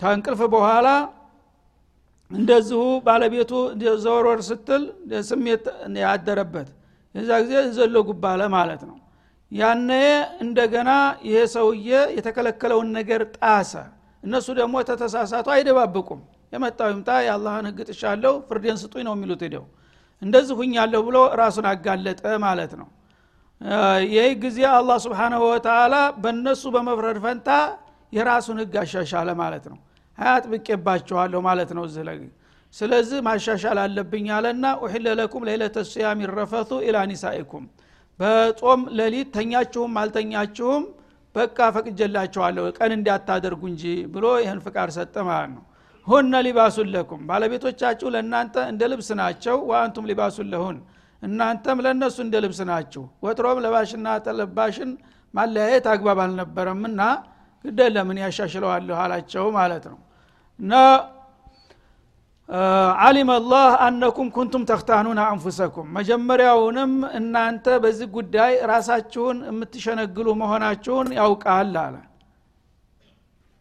ከእንቅልፍ 0.00 0.40
በኋላ 0.54 0.88
እንደዚሁ 2.30 2.82
ባለቤቱ 3.06 3.52
ዘወርወር 4.04 4.40
ስትል 4.48 4.82
ስሜት 5.28 5.64
ያደረበት 6.02 6.68
የዛ 7.14 7.30
ጊዜ 7.44 7.54
ዘሎ 7.76 7.96
ጉባለ 8.08 8.42
ማለት 8.54 8.82
ነው። 8.90 8.96
ያነ 9.52 9.90
እንደገና 10.44 10.90
ይሄ 11.26 11.38
ሰውዬ 11.54 11.88
የተከለከለውን 12.16 12.88
ነገር 12.98 13.22
ጣሰ። 13.36 13.72
እነሱ 14.22 14.48
ደግሞ 14.60 14.74
ተተሳሳቱ 14.88 15.46
አይደባብቁም። 15.56 16.20
የመጣው 16.52 16.88
ይምጣ 16.92 17.10
የአላህን 17.26 17.66
ህግ 17.70 17.78
ጥሻለሁ 17.90 18.32
ፍርዴን 18.48 18.78
ስጡኝ 18.82 19.04
ነው 19.08 19.14
የሚሉት 19.16 19.42
ሄደው። 19.46 19.64
እንደዚህ 20.22 20.54
ሁኛለሁ 20.60 21.00
ብሎ 21.08 21.18
ራሱን 21.40 21.66
አጋለጠ 21.70 22.22
ማለት 22.44 22.72
ነው 22.80 22.88
ይህ 24.12 24.28
ጊዜ 24.42 24.58
አላህ 24.72 24.96
ስብሓናሁ 25.04 25.42
ወተላ 25.48 25.94
በእነሱ 26.22 26.62
በመፍረድ 26.74 27.18
ፈንታ 27.24 27.48
የራሱን 28.12 28.58
ህግ 28.62 28.74
አሻሻለ 28.82 29.28
ማለት 29.40 29.64
ነው። 29.70 29.78
ሀያት 30.18 30.44
ብቄባቸዋለሁ 30.52 31.40
ማለት 31.46 31.70
ነው 31.76 31.84
እዚህ 31.88 32.02
ላይ። 32.08 32.16
ስለዚህ 32.74 33.18
ማሻሻል 33.26 33.78
አለብኝ 33.82 34.26
አለና 34.36 34.64
ኡሕለ 34.82 35.06
ለኩም 35.18 35.42
ለይለተ 35.48 35.76
ስያም 35.88 36.20
ይረፈቱ 36.24 36.70
ኢላ 36.86 36.98
ኒሳኢኩም። 37.10 37.64
በጾም 38.20 38.80
ሌሊት 38.98 39.28
ተኛችሁም 39.36 39.92
አልተኛችሁም 40.02 40.82
በቃ 41.34 41.58
ፈቅጀላቸዋለሁ 41.76 42.64
ቀን 42.78 42.90
እንዳታደርጉ 42.96 43.62
እንጂ 43.72 43.84
ብሎ 44.14 44.24
ይህን 44.42 44.58
ፍቃድ 44.64 44.90
ሰጠ 44.96 45.14
ማለት 45.28 45.50
ነው። 45.56 45.62
ሁነ 46.06 46.34
ሊባሱን 46.46 46.88
ለኩም። 46.94 47.20
ባለቤቶቻችሁ 47.28 48.08
ለእናንተ 48.14 48.56
እንደ 48.70 48.82
ልብስ 48.92 49.08
ናቸው። 49.20 49.56
ወአንቱም 49.70 50.06
ሊባሱን 50.10 50.48
ለሁን 50.54 50.76
እናንተም 51.22 51.78
ለእነሱ 51.84 52.16
እንደ 52.24 52.36
ልብስ 52.44 52.60
ናችሁ። 52.68 53.04
ወትሮም 53.24 53.58
ለባሽና 53.64 54.06
ተለባሽን 54.26 54.90
ማለያየት 55.34 55.86
አግባብ 55.92 56.18
አልነበረምና 56.24 57.02
ግደ 57.64 57.80
ለምን 57.94 58.18
ያሻሽለዋለሁ 58.22 58.96
አላቸው 59.02 59.44
ማለት 59.58 59.84
ነው። 59.92 59.98
እና 60.58 60.72
አሊም 63.04 63.28
አላህ 63.34 63.66
አነኩም 63.84 64.28
ኩንቱም 64.34 64.62
ተክታኑን 64.70 65.18
አንፉሰኩም። 65.24 65.86
መጀመሪያውንም 65.96 66.90
እናንተ 67.18 67.66
በዚህ 67.84 68.08
ጉዳይ 68.16 68.52
ራሳችሁን 68.72 69.38
የምትሸነግሉ 69.50 70.26
መሆናችሁን 70.42 71.08
ያውቃል 71.20 71.72
አለ። 71.84 71.94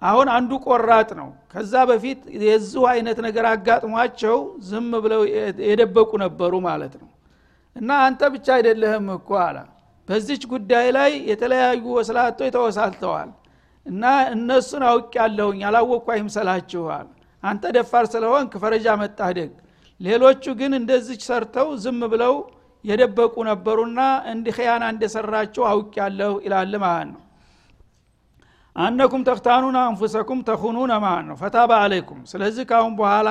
አሁን 0.01 0.27
አንዱ 0.35 0.51
ቆራጥ 0.65 1.09
ነው። 1.19 1.29
ከዛ 1.51 1.73
በፊት 1.89 2.19
የዚሁ 2.45 2.83
አይነት 2.91 3.17
ነገር 3.27 3.45
አጋጥሟቸው 3.51 4.37
ዝም 4.69 4.91
ብለው 5.03 5.21
የደበቁ 5.69 6.11
ነበሩ 6.23 6.53
ማለት 6.69 6.93
ነው 7.01 7.09
እና 7.75 7.89
አንተ 8.05 8.21
ብቻ 8.33 8.47
አይደለህም 8.57 9.07
እኮ 9.15 9.29
አለ። 9.43 9.57
በዚች 10.09 10.43
ጉዳይ 10.51 10.87
ላይ 10.97 11.11
የተለያዩ 11.29 11.83
ወስላቶች 11.97 12.49
ተወሳልተዋል። 12.55 13.29
እና 13.85 14.03
እነሱን 14.33 14.83
አውቅ 14.89 15.11
ያለሁኝ 15.19 15.61
አላወቅኩ 15.69 16.07
አይምሰላችኋል 16.15 17.07
አንተ 17.43 17.63
ደፋር 17.75 18.05
ስለሆንክ 18.13 18.51
ፈረጃ 18.63 18.87
መጣህ 19.01 19.29
ደግ። 19.37 19.51
ሌሎቹ 20.01 20.43
ግን 20.59 20.71
እንደዚች 20.79 21.21
ሰርተው 21.29 21.69
ዝም 21.83 22.01
ብለው 22.11 22.35
የደበቁ 22.85 23.35
ነበሩና 23.49 23.99
እንዲህ 24.31 24.53
ኸያና 24.57 24.83
እንደሰራችሁ 24.93 25.63
አውቅ 25.71 25.91
ያለሁ 26.01 26.31
ይላል 26.45 26.73
ማለት 26.83 27.09
ነው። 27.11 27.21
አነኩም 28.75 29.21
ተክታኑን 29.27 29.75
አንፉሰኩም 29.81 30.39
ተኹኑነ 30.47 30.91
ማለት 31.05 31.25
ነው። 31.29 31.35
ፈታባ 31.41 31.71
አለይኩም። 31.83 32.19
ስለዚህ 32.31 32.63
ካሁን 32.69 32.93
በኋላ 32.99 33.29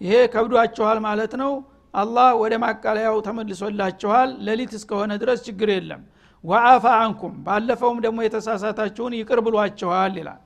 ይሄ 0.00 0.14
ከብዷችኋል 0.34 0.98
ማለት 1.06 1.32
ነው 1.40 1.52
አላህ 1.94 2.28
ወደ 2.40 2.54
ማቃለያው 2.62 3.16
ተመልሶላችኋል። 3.26 4.30
ሌሊት 4.46 4.72
እስከሆነ 4.78 5.12
ድረስ 5.22 5.38
ችግር 5.46 5.68
የለም። 5.74 6.02
ወአፋ 6.44 6.84
አንኩም 7.02 7.34
ባለፈውም 7.46 7.98
ደግሞ 8.04 8.18
የተሳሳታችሁን 8.24 9.16
ይቅር 9.18 9.38
ብሏችኋል 9.46 10.12
ይላል። 10.20 10.40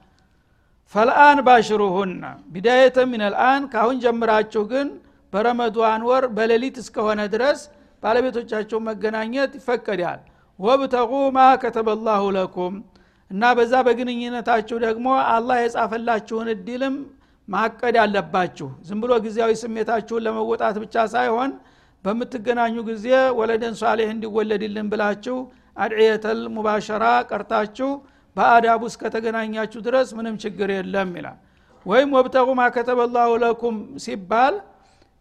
ፈልአን 0.94 1.38
ባሽሩሁና 1.46 2.24
ቢዳየተ 2.52 2.98
ምን 3.10 3.22
ልአን 3.26 3.62
ካሁን 3.72 3.96
ጀምራችሁ 4.04 4.62
ግን 4.72 4.88
በረመዷን 5.32 6.02
ወር 6.08 6.24
በሌሊት 6.36 6.76
እስከሆነ 6.82 7.20
ድረስ 7.34 7.60
ባለቤቶቻቸው 8.02 8.78
መገናኘት 8.88 9.52
ይፈቀዳል። 9.58 10.20
ወብተቁ 10.58 11.12
ማ 11.36 11.44
ከተበላሁ 11.62 12.22
ለኩም 12.36 12.74
እና 13.30 13.42
በዛ 13.58 13.74
በግንኙነታችሁ 13.86 14.76
ደግሞ 14.84 15.06
አላህ 15.34 15.58
የጻፈላችሁን 15.60 16.48
እድልም 16.54 16.96
ማቀድ 17.48 17.96
አለባችሁ። 18.02 18.68
ዝም 18.88 18.98
ብሎ 19.02 19.12
ጊዜያዊ 19.24 19.52
ስሜታችሁን 19.62 20.24
ለመወጣት 20.26 20.76
ብቻ 20.82 20.94
ሳይሆን 21.14 21.50
በምትገናኙ 22.04 22.74
ጊዜ 22.88 23.06
ወለደን 23.38 23.74
ሷሌህ 23.80 24.08
እንዲወለድልን 24.14 24.86
ብላችሁ 24.92 25.36
አድዕየተል 25.76 26.40
ሙባሸራ 26.54 27.04
ቀርታችሁ 27.30 27.90
በአዳቡ 28.36 28.82
እስከተገናኛችሁ 28.90 29.80
ድረስ 29.86 30.08
ምንም 30.18 30.34
ችግር 30.44 30.68
የለም 30.76 31.10
ይላል። 31.18 31.38
ወይም 31.86 32.10
ወብተቁ 32.16 32.48
ማከተበላሁ 32.60 33.30
ለኩም 33.42 33.76
ሲባል 34.04 34.54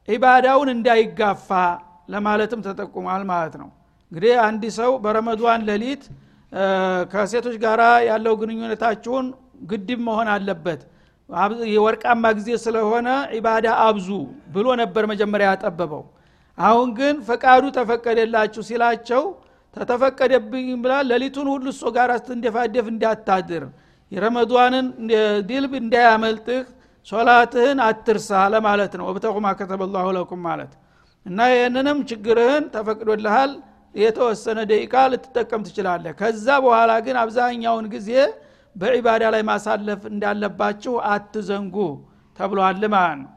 ዒባዳውን 0.07 0.69
እንዳይጋፋ 0.75 1.49
ለማለትም 2.09 2.61
ተጠቁሟል 2.67 3.23
ማለት 3.31 3.55
ነው። 3.61 3.69
እንግዲህ 4.11 4.33
አንድ 4.45 4.63
ሰው 4.77 4.91
በረመዷን 5.03 5.61
ሌሊት 5.69 6.03
ከሴቶች 7.11 7.55
ጋር 7.63 7.81
ያለው 8.09 8.33
ግንኙነታችሁን 8.41 9.27
ግድብ 9.71 9.99
መሆን 10.07 10.29
አለበት 10.33 10.81
የወርቃማ 11.73 12.23
ጊዜ 12.37 12.49
ስለሆነ 12.63 13.07
ዒባዳ 13.35 13.67
አብዙ 13.83 14.07
ብሎ 14.53 14.67
ነበር 14.81 15.03
መጀመሪያ 15.11 15.47
ያጠበበው። 15.51 16.03
አሁን 16.57 16.89
ግን 16.97 17.15
ፈቃዱ 17.27 17.63
ተፈቀደላችሁ 17.77 18.61
ሲላቸው 18.69 19.23
ተተፈቀደብኝ 19.75 20.67
ብላ 20.83 20.93
ሌሊቱን 21.09 21.47
ሁሉ 21.53 21.65
እሶ 21.73 21.83
ጋር 21.97 22.09
ስትንደፋደፍ 22.19 22.85
እንዳታድር 22.93 23.63
የረመዷንን 24.11 24.87
ድልብ 25.49 25.73
እንዳያመልጥህ 25.81 26.63
ሶላትህን 27.07 27.79
አትርሳ 27.85 28.31
ለማለት 28.53 28.93
ነው። 28.99 29.05
ወብተቁማ 29.09 29.47
ከተበላሁ 29.59 30.07
ለኩም 30.17 30.41
ማለት። 30.47 30.71
እና 31.25 31.39
ይህንንም 31.53 31.99
ችግርህን 32.09 32.65
ተፈቅዶልሃል። 32.75 33.51
የተወሰነ 33.95 34.59
ደቂቃ 34.69 34.95
ልትጠቀም 35.11 35.61
ትችላለህ። 35.67 36.11
ከዛ 36.19 36.47
በኋላ 36.65 36.91
ግን 37.05 37.15
አብዛኛውን 37.23 37.87
ጊዜ 37.95 38.09
በዒባዳ 38.75 39.23
ላይ 39.33 39.43
ማሳለፍ 39.49 40.01
እንዳለባችሁ 40.11 40.93
አትዘንጉ 41.11 41.75
ተብሏል 42.37 42.83
ማለት 42.91 43.19
ነው 43.19 43.29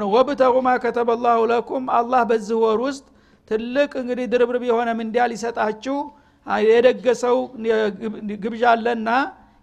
ነው 0.00 0.08
ወብተቁማ 0.14 0.68
ከተበላሁ 0.82 1.40
ለኩም። 1.50 1.84
አላህ 1.98 2.22
በዚህ 2.30 2.58
ወር 2.62 2.78
ውስጥ 2.86 3.04
ትልቅ 3.50 3.90
እንግዲህ 4.02 4.26
ድርብርብ 4.32 4.62
የሆነ 4.68 4.90
ምንዲያ 5.00 5.22
ሊሰጣችሁ 5.32 5.96
የደገሰው 6.66 7.36
ግብዣ 8.44 8.62
አለና 8.72 9.08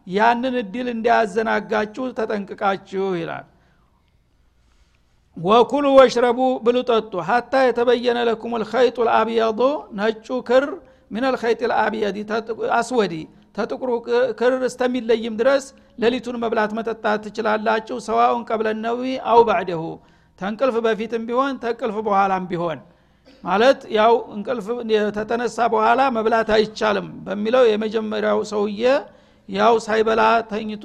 ያንን 0.08 0.56
እድል 0.62 0.88
እንዳያዘናጋችሁ 0.94 2.06
ተጠንቅቃችሁ 2.20 3.08
ይላል። 3.20 3.48
ወኩሉ 5.38 5.86
ወሽረቡ 5.98 6.40
ብሉ 6.66 6.78
ጠጡ። 6.90 7.14
ሀታ 7.28 7.54
የተበየነ 7.66 8.20
ለኩም 8.30 8.54
ልኸይጡ 8.62 8.98
ልአብያዱ 9.08 9.60
ነጩ 10.00 10.28
ክር 10.50 10.66
ሚነል 11.12 11.36
ኸይጥ 11.42 11.62
ልአብየዲ 11.72 12.18
አስወዲ 12.80 13.14
ተጥቁሩ 13.56 13.90
ክር 14.40 14.54
እስተሚለይም 14.68 15.36
ድረስ 15.42 15.66
ሌሊቱን 16.00 16.38
መብላት 16.44 16.72
መጠጣት 16.78 17.20
ትችላላችሁ። 17.26 17.98
ሰዋውን 18.08 18.44
ቀብለ 18.50 18.68
ነዊ 18.84 19.02
አው 19.32 19.40
ባዕደሁ። 19.50 19.84
ተንቅልፍ 20.40 20.76
በፊትም 20.86 21.24
ቢሆን 21.30 21.54
ተንቅልፍ 21.64 21.98
በኋላም 22.08 22.46
ቢሆን 22.52 22.80
ማለት 23.44 23.80
ያው 23.98 24.14
እንቅልፍ 24.36 24.68
ተተነሳ 25.18 25.58
በኋላ 25.74 26.02
መብላት 26.18 26.50
አይቻልም 26.56 27.08
በሚለው 27.26 27.64
የመጀመሪያው 27.70 28.40
ሰውዬ 28.52 28.84
ያው 29.50 29.74
ሳይበላ 29.86 30.22
ተኝቶ 30.52 30.84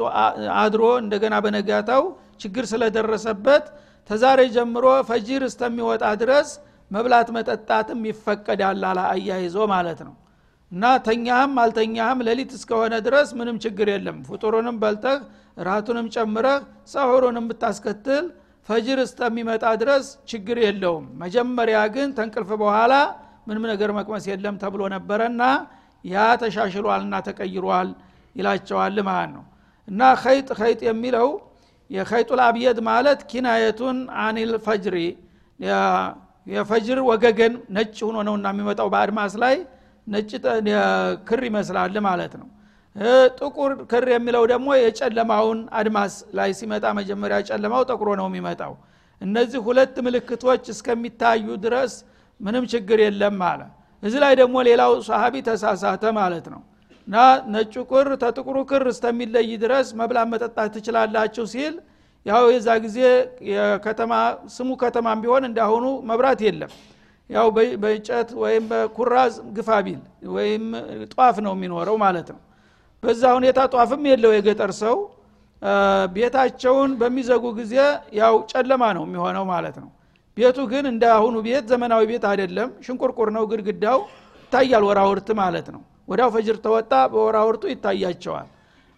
አድሮ 0.61 0.83
እንደገና 1.03 1.35
በነጋታው 1.45 2.05
ችግር 2.43 2.65
ስለደረሰበት 2.73 3.65
ተዛሬ 4.11 4.41
ጀምሮ 4.57 4.87
ፈጂር 5.09 5.43
እስተሚወጣ 5.49 6.05
ድረስ 6.23 6.49
መብላት 6.91 7.29
መጠጣትም 7.37 8.01
ይፈቀዳል 8.11 8.83
አያይዞ 9.07 9.57
ማለት 9.73 10.01
ነው 10.07 10.15
እና 10.73 10.85
ተኛህም 11.07 11.53
አልተኛህም 11.63 12.21
ሌሊት 12.29 12.53
እስከሆነ 12.57 12.95
ድረስ 13.07 13.29
ምንም 13.39 13.57
ችግር 13.65 13.89
የለም። 13.93 14.19
ፍጡሩንም 14.29 14.77
በልተህ 14.83 15.19
ራቱንም 15.67 16.07
ጨምረህ 16.15 16.59
ሰሁሩንም 16.93 17.45
ብታስከትል 17.51 18.25
ፈጅር 18.69 18.99
እስተሚመጣ 19.05 19.65
ድረስ 19.83 20.07
ችግር 20.31 20.59
የለውም። 20.65 21.05
መጀመሪያ 21.23 21.79
ግን 21.95 22.09
ተንቅልፍ 22.17 22.51
በኋላ 22.63 22.95
ምንም 23.49 23.65
ነገር 23.73 23.91
መቅመስ 23.99 24.25
የለም 24.31 24.57
ተብሎ 24.63 24.83
ነበረና 24.95 25.43
ያ 26.05 26.25
ተሻሽሏልና 26.43 27.15
ተቀይሯል 27.29 27.89
ይላቸዋል 28.37 28.99
ማለት 29.09 29.31
ነው። 29.37 29.45
እና 29.89 30.01
ኸይጥ 30.23 30.49
ኸይጥ 30.61 30.81
የሚለው 30.89 31.29
የኸይጡል 31.91 32.41
አብየድ 32.47 32.79
ማለት 32.89 33.21
ኪናየቱን 33.31 33.99
አኒል 34.23 34.53
ፈጅሪ 34.67 34.97
የፈጅር 36.47 36.99
ወገገን 37.09 37.55
ነጭ 37.77 37.97
ሆኖ 38.07 38.17
ነውና 38.29 38.47
የሚመጣው 38.53 38.89
በአድማስ 38.93 39.33
ላይ 39.45 39.55
ነጭ 40.07 40.31
ክር 41.29 41.41
ይመስላል 41.49 41.97
ማለት 42.07 42.35
ነው። 42.41 42.49
ጥቁር 43.39 43.73
ክር 43.91 44.05
የሚለው 44.13 44.45
ደግሞ 44.53 44.69
የጨለማውን 44.79 45.59
አድማስ 45.81 46.13
ላይ 46.39 46.51
ሲመጣ 46.59 46.85
መጀመሪያ 46.99 47.39
ጨለማው 47.49 47.83
ጠቁሮ 47.91 48.11
ነው 48.21 48.27
የሚመጣው። 48.31 48.73
እነዚህ 49.21 49.61
ሁለት 49.67 49.97
ምልክቶች 50.07 50.65
እስከሚታዩ 50.75 51.47
ድረስ 51.65 51.93
ምንም 52.41 52.65
ችግር 52.73 52.99
የለም 53.05 53.39
አለ። 53.51 53.61
እዚህ 54.03 54.21
ላይ 54.25 54.33
ደግሞ 54.41 54.57
ሌላው 54.69 54.93
ሰሃቢ 55.09 55.35
ተሳሳተ 55.47 56.05
ማለት 56.19 56.47
ነው። 56.55 56.63
እና 57.09 57.17
ነጩ 57.55 57.75
ክር 57.91 58.09
ተጥቁሩ 58.23 58.57
ክር 58.71 58.85
እስከሚለይ 58.93 59.51
ድረስ 59.63 59.89
መብላት 60.01 60.29
መጠጣት 60.33 60.71
ትችላላችሁ 60.77 61.45
ሲል 61.53 61.75
ያው 62.27 62.45
የዛ 62.53 62.69
ጊዜ 62.85 62.99
የከተማ 63.51 64.13
ስሙ 64.55 64.71
ከተማም 64.81 65.19
ቢሆን 65.25 65.45
እንዳሁኑ 65.49 65.85
መብራት 66.11 66.41
የለም 66.47 66.73
ያው 67.31 67.47
በእንጨት 67.83 68.29
ወይም 68.43 68.65
በኩራዝ 68.71 69.35
ግፋቢል 69.57 70.01
ወይም 70.35 70.65
ጧፍ 71.15 71.37
ነው 71.47 71.53
የሚኖረው 71.57 71.97
ማለት 72.05 72.29
ነው። 72.35 72.41
በዛ 73.03 73.23
ሁኔታ 73.39 73.61
ጧፍም 73.75 74.03
የለው 74.11 74.33
የገጠር 74.37 74.73
ሰው። 74.83 74.97
ቤታቸውን 76.15 76.91
በሚዘጉ 77.01 77.45
ጊዜ 77.59 77.75
ያው 78.19 78.35
ጨለማ 78.53 78.83
ነው 78.97 79.05
የሚሆነው 79.07 79.45
ማለት 79.53 79.77
ነው። 79.83 79.91
ቤቱ 80.37 80.59
ግን 80.73 80.85
እንደ 80.91 81.05
አሁኑ 81.17 81.35
ቤት 81.47 81.65
ዘመናዊ 81.73 82.03
ቤት 82.11 82.25
አይደለም። 82.31 82.71
ሽንቁርቁር 82.87 83.29
ነው 83.37 83.45
ግድግዳው 83.53 84.01
ይታያል 84.43 84.85
ወራውርት 84.89 85.29
ማለት 85.41 85.69
ነው። 85.75 85.81
ወዳው 86.09 86.29
ፈጅር 86.35 86.57
ተወጣ 86.65 86.93
በወራውርቱ 87.13 87.65
ይታያቸዋል። 87.73 88.49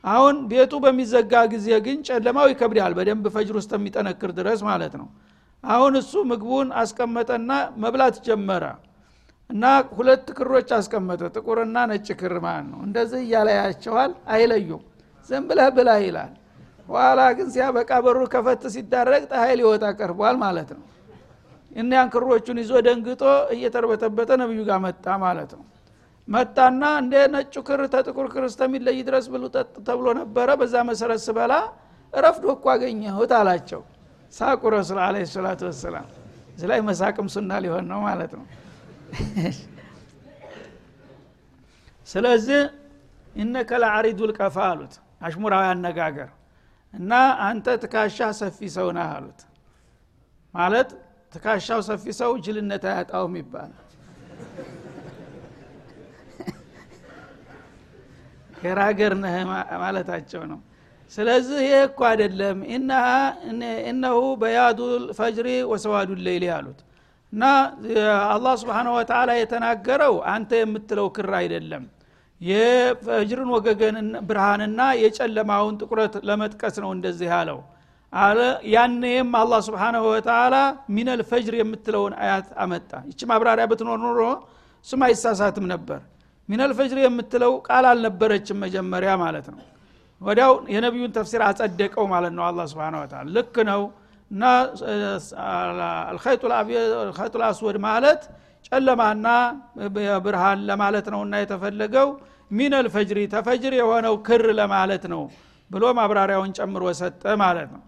አሁን 0.04 0.36
ቤቱ 0.50 0.72
በሚዘጋ 0.84 1.32
ጊዜ 1.52 1.68
ግን 1.86 1.98
ጨለማው 2.08 2.46
ይከብዳል 2.52 2.92
በደንብ 2.98 3.24
ፈጅር 3.34 3.56
ውስጥ 3.60 3.72
የሚጠነክር 3.78 4.30
ድረስ 4.38 4.60
ማለት 4.68 4.94
ነው 5.00 5.06
አሁን 5.64 5.92
እሱ 6.01 6.12
ምግቡን 6.31 6.68
አስቀመጠና 6.81 7.51
መብላት 7.83 8.16
ጀመረ 8.27 8.64
እና 9.51 9.64
ሁለት 9.97 10.27
ክሮች 10.38 10.71
አስቀመጠ። 10.77 11.23
ጥቁርና 11.37 11.77
ነጭ 11.90 12.09
ክር 12.21 12.35
ማለት 12.44 12.66
ነው። 12.73 12.81
እንደዚህ 12.87 13.21
እያለ 13.25 13.49
ያያቸዋል 13.59 14.12
አይለዩም። 14.35 14.83
ዝም 15.31 15.44
ብለህ 15.49 15.68
ብላ 15.77 15.90
ይላል። 16.03 16.33
ኋላ 16.88 17.21
ግን 17.38 17.49
ሲያበቃ 17.55 17.90
በሩ 18.05 18.18
ከፈት 18.35 18.62
ሲደረግ 18.74 19.24
ፀሐይ 19.31 19.55
ሊወጣ 19.61 19.85
ቀርቧል 19.99 20.37
ማለት 20.44 20.71
ነው። 20.77 20.85
እኒያን 21.71 22.09
ክሮቹን 22.12 22.59
ይዞ 22.62 22.73
ደንግጦ 22.87 23.23
እየተርበተበተ 23.55 24.31
ነብዩ 24.42 24.61
ጋር 24.68 24.79
መጣ 24.87 25.07
ማለት 25.25 25.51
ነው። 25.59 25.64
መጣና 26.29 26.83
እንደ 27.03 27.14
ነጩ 27.35 27.55
ክር 27.68 27.81
ተጥቁር 27.92 28.27
ክር 28.33 28.44
እስተሚለይ 28.49 28.99
ድረስ 29.09 29.27
ብሉ 29.33 29.42
ተብሎ 29.88 30.07
ነበረ። 30.21 30.49
በዛ 30.61 30.75
መሰረት 30.90 31.21
ስበላ 31.27 31.53
ረፍዶ 32.12 32.44
እኮ 32.57 32.64
አገኘሁት 32.75 33.33
አላቸው 33.38 33.81
ሳቁ 34.32 34.62
ረሱል 34.74 34.98
አለ 35.04 35.16
ሰላቱ 35.32 35.60
ወሰላም። 35.68 36.06
እዚ 36.52 36.62
ላይ 36.70 36.80
መሳቅም 36.88 37.26
ሱና 37.34 37.52
ሊሆን 37.64 37.84
ነው 37.90 38.00
ማለት 38.06 38.32
ነው። 38.38 38.46
ስለዚህ 42.08 42.60
እነከ 43.34 43.70
ለአሪዱ 43.82 44.20
ልቀፋ 44.30 44.56
አሉት 44.70 44.94
አሽሙራዊ 45.26 45.64
አነጋገር። 45.72 46.30
እና 46.94 47.12
አንተ 47.46 47.66
ትካሻ 47.82 48.18
ሰፊ 48.40 48.58
ሰው 48.76 48.88
ነህ 48.96 49.08
አሉት። 49.16 49.40
ማለት 50.54 50.90
ትካሻው 51.32 51.80
ሰፊ 51.88 52.04
ሰው 52.20 52.30
ጅልነት 52.44 52.84
አያጣውም 52.90 53.34
ይባላል። 53.40 53.84
ገራገር 58.62 59.12
ነህ 59.22 59.34
ማለታቸው 59.82 60.42
ነው 60.50 60.60
ስለዚህ 61.12 61.61
ይህ 61.66 61.81
እኮ 61.87 62.01
አይደለም። 62.09 62.59
እነሁ 63.90 64.18
በያዱ 64.40 64.81
ፈጅሪ 65.18 65.49
ወሰዋዱ 65.71 66.11
ሌይሊ 66.27 66.44
አሉት። 66.57 66.81
እና 67.33 67.44
አላህ 68.33 68.53
ስብሓን 68.61 68.88
ወተላ 68.94 69.31
የተናገረው 69.38 70.14
አንተ 70.33 70.51
የምትለው 70.61 71.09
ክር 71.16 71.31
አይደለም። 71.40 71.85
የፈጅርን 72.40 73.51
ወገገን 73.55 73.97
ብርሃንና 74.29 74.81
የጨለማውን 75.03 75.75
ጥቁረት 75.81 76.14
ለመጥቀስ 76.29 76.77
ነው 76.85 76.90
እንደዚህ 76.97 77.29
ያለው 77.35 77.59
አለ 78.12 78.38
ያኔም 78.73 79.31
አላህ 79.40 79.61
ስብሓንሁ 79.66 80.03
ወተላ 80.11 80.55
ሚነል 80.94 81.21
ፈጅር 81.31 81.55
የምትለውን 81.61 82.14
አያት 82.21 82.47
አመጣ። 82.62 82.90
ይቺ 83.11 83.21
ማብራሪያ 83.31 83.64
ብትኖር 83.73 83.99
ኑሮ 84.05 84.21
እሱም 84.87 85.03
አይሳሳትም 85.07 85.66
ነበር። 85.73 86.01
ሚነል 86.49 86.73
ፈጅር 86.79 86.99
የምትለው 87.03 87.53
ቃል 87.66 87.87
አልነበረችም 87.90 88.61
መጀመሪያ 88.64 89.11
ማለት 89.25 89.47
ነው 89.53 89.61
ወዲያው 90.20 90.52
የነቢዩን 90.74 91.12
ተፍሲር 91.16 91.42
አጸደቀው 91.48 92.04
ማለት 92.12 92.33
ነው 92.38 92.44
አላ 92.46 92.61
ስብን 92.70 92.94
ወተላ 93.00 93.20
ልክ 93.37 93.57
ነው። 93.70 93.83
እና 94.31 94.44
አልኸይጡል 96.11 96.52
አስወድ 97.48 97.76
ማለት 97.87 98.22
ጨለማና 98.68 99.26
ብርሃን 100.24 100.61
ለማለት 100.70 101.07
ነው 101.14 101.20
እና 101.26 101.35
የተፈለገው 101.42 102.09
ሚነል 102.50 102.87
ፈጅሪ 102.94 103.18
ተፈጅር 103.35 103.72
የሆነው 103.78 104.14
ክር 104.26 104.44
ለማለት 104.61 105.04
ነው 105.12 105.22
ብሎ 105.70 105.85
ማብራሪያውን 105.98 106.52
ጨምሮ 106.59 106.85
ሰጠ 107.00 107.24
ማለት 107.42 107.68
ነው። 107.74 107.83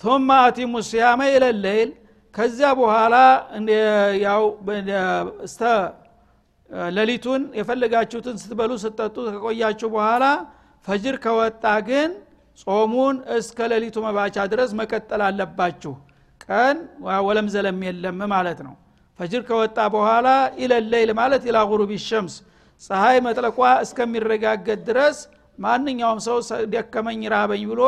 ثم 0.00 0.28
አቲሙ 0.38 0.72
ሲያመ 0.88 1.20
ኢለለይል 1.34 1.90
ከዚያ 2.34 2.70
በኋላ 2.80 3.14
ያው 4.24 4.42
እስተ 5.46 5.62
ሌሊቱን 6.96 7.42
የፈለጋችሁትን 7.58 8.36
ስትበሉ 8.42 8.72
ስትጠጡ 8.82 9.16
ከቆያችሁ 9.34 9.88
በኋላ 9.94 10.24
ፈጅር 10.86 11.16
ከወጣ 11.22 11.64
ግን 11.88 12.10
ጾሙን 12.62 13.16
እስከ 13.36 13.58
ሌሊቱ 13.72 13.96
መባቻ 14.04 14.36
ድረስ 14.52 14.70
መቀጠል 14.80 15.22
አለባችሁ። 15.26 15.92
ቀን 16.44 16.76
ወለም 17.26 17.46
ዘለም 17.54 17.78
የለም 17.86 18.20
ማለት 18.32 18.58
ነው። 18.66 18.74
ፈጅር 19.18 19.42
ከወጣ 19.48 19.78
በኋላ 19.94 20.28
ኢለለይል 20.62 21.10
ማለት 21.20 21.42
ኢላ 21.48 21.58
ጉሩብ 21.70 21.90
ሸምስ 22.06 22.34
ፀሐይ 22.82 23.18
መጥለቋ 23.26 23.58
እስከሚረጋገጥ 23.84 24.80
ድረስ 24.88 25.18
ማንኛውም 25.58 26.20
ሰው 26.26 26.38
ደከመኝ 26.74 27.22
ራበኝ 27.34 27.62
ብሎ 27.70 27.82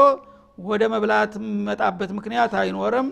ወደ 0.63 0.83
መብላት 0.95 1.33
የሚመጣበት 1.39 2.11
ምክንያት 2.19 2.55
አይኖርም። 2.61 3.09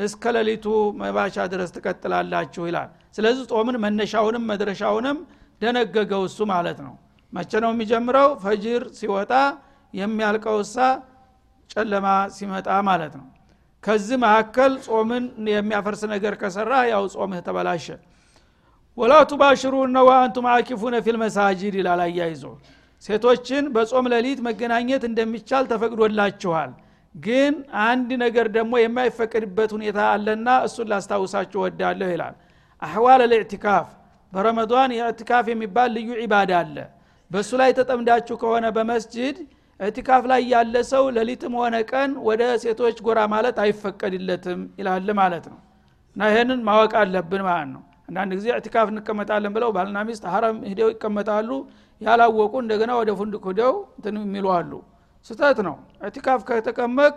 እስከ 0.00 0.32
ሌሊቱ 0.36 0.66
መባቻ 1.00 1.46
ድረስ 1.52 1.70
ትቀጥላላችሁ 1.76 2.64
ይላል። 2.68 2.88
ስለዚህ 3.16 3.44
ጾምን 3.52 3.76
መነሻውንም 3.84 4.44
መድረሻውንም 4.50 5.18
ደነገገው 5.60 6.22
እሱ 6.28 6.40
ማለት 6.52 6.78
ነው 6.86 6.94
መቼ 7.32 7.52
ነው 7.64 7.70
የሚጀምረው? 7.74 8.28
ፈጅር 8.42 8.82
ሲወጣ 8.98 9.32
የሚያልቀው 9.94 10.56
እሳ 10.64 10.76
ጨለማ 11.70 12.06
ሲመጣ 12.36 12.68
ማለት 12.88 13.12
ነው። 13.20 13.26
ከዚህ 13.84 14.16
መካከል 14.24 14.72
ጾምን 14.86 15.24
የሚያፈርስ 15.52 16.02
ነገር 16.12 16.34
ከሰራ 16.40 16.72
ያው 16.92 17.04
ጾምህ 17.14 17.40
ተበላሸ። 17.46 17.86
ወላ 18.98 19.12
ቱባሽሩነ 19.30 19.96
ወአንቱም 20.08 20.46
አኪፉነ 20.52 20.94
ፊል 21.04 21.16
መሳጅድ 21.22 21.74
ይላል 21.80 22.00
አያይዞ። 22.06 22.42
ሴቶችን 23.04 23.64
በጾም 23.74 24.06
ሌሊት 24.12 24.40
መገናኘት 24.46 25.02
እንደሚቻል 25.08 25.64
ተፈቅዶላችኋል። 25.70 26.70
ግን 27.14 27.54
አንድ 27.84 28.10
ነገር 28.24 28.46
ደግሞ 28.56 28.72
የማይፈቀድበት 28.78 29.70
ሁኔታ 29.76 29.98
አለና 30.12 30.48
እሱን 30.66 30.88
ላስታውሳችሁ 30.92 31.58
ወዳለሁ 31.64 32.08
ይላል። 32.12 32.34
አህዋል 32.82 33.22
ልእዕትካፍ 33.32 33.86
በረመዷን 34.32 34.90
የእዕትካፍ 34.96 35.44
የሚባል 35.52 35.88
ልዩ 35.96 36.10
ዒባዳ 36.22 36.52
አለ 36.62 36.76
በእሱ 37.30 37.50
ላይ 37.60 37.70
ተጠምዳችሁ 37.78 38.36
ከሆነ 38.42 38.66
በመስጅድ 38.76 39.36
እዕትካፍ 39.80 40.22
ላይ 40.30 40.40
ያለ 40.52 40.76
ሰው 40.90 41.04
ሌሊትም 41.16 41.52
ሆነ 41.60 41.76
ቀን 41.90 42.10
ወደ 42.26 42.42
ሴቶች 42.62 42.96
ጎራ 43.06 43.20
ማለት 43.34 43.58
አይፈቀድለትም 43.64 44.60
ይላል 44.80 45.08
ማለት 45.20 45.44
ነው። 45.52 45.58
እና 46.16 46.28
ይህንን 46.32 46.60
ማወቅ 46.68 46.92
አለብን 47.02 47.42
ማለት 47.48 47.70
ነው። 47.74 47.82
አንዳንድ 48.08 48.32
ጊዜ 48.38 48.46
እዕትካፍ 48.54 48.86
እንቀመጣለን 48.92 49.52
ብለው 49.56 49.70
ባልና 49.76 49.98
ሚስት 50.08 50.24
ሀረም 50.32 50.56
ሂደው 50.70 50.88
ይቀመጣሉ። 50.92 51.50
ያላወቁ 52.00 52.52
እንደገና 52.62 52.92
ወደ 53.00 53.10
ፉንድቅ 53.18 53.42
ሂደው 53.50 53.74
እንትን 53.96 54.16
የሚሉ 54.22 54.46
ስተት 55.26 55.58
ነው። 55.66 55.76
እዕትካፍ 56.02 56.40
ከተቀመቅ 56.48 57.16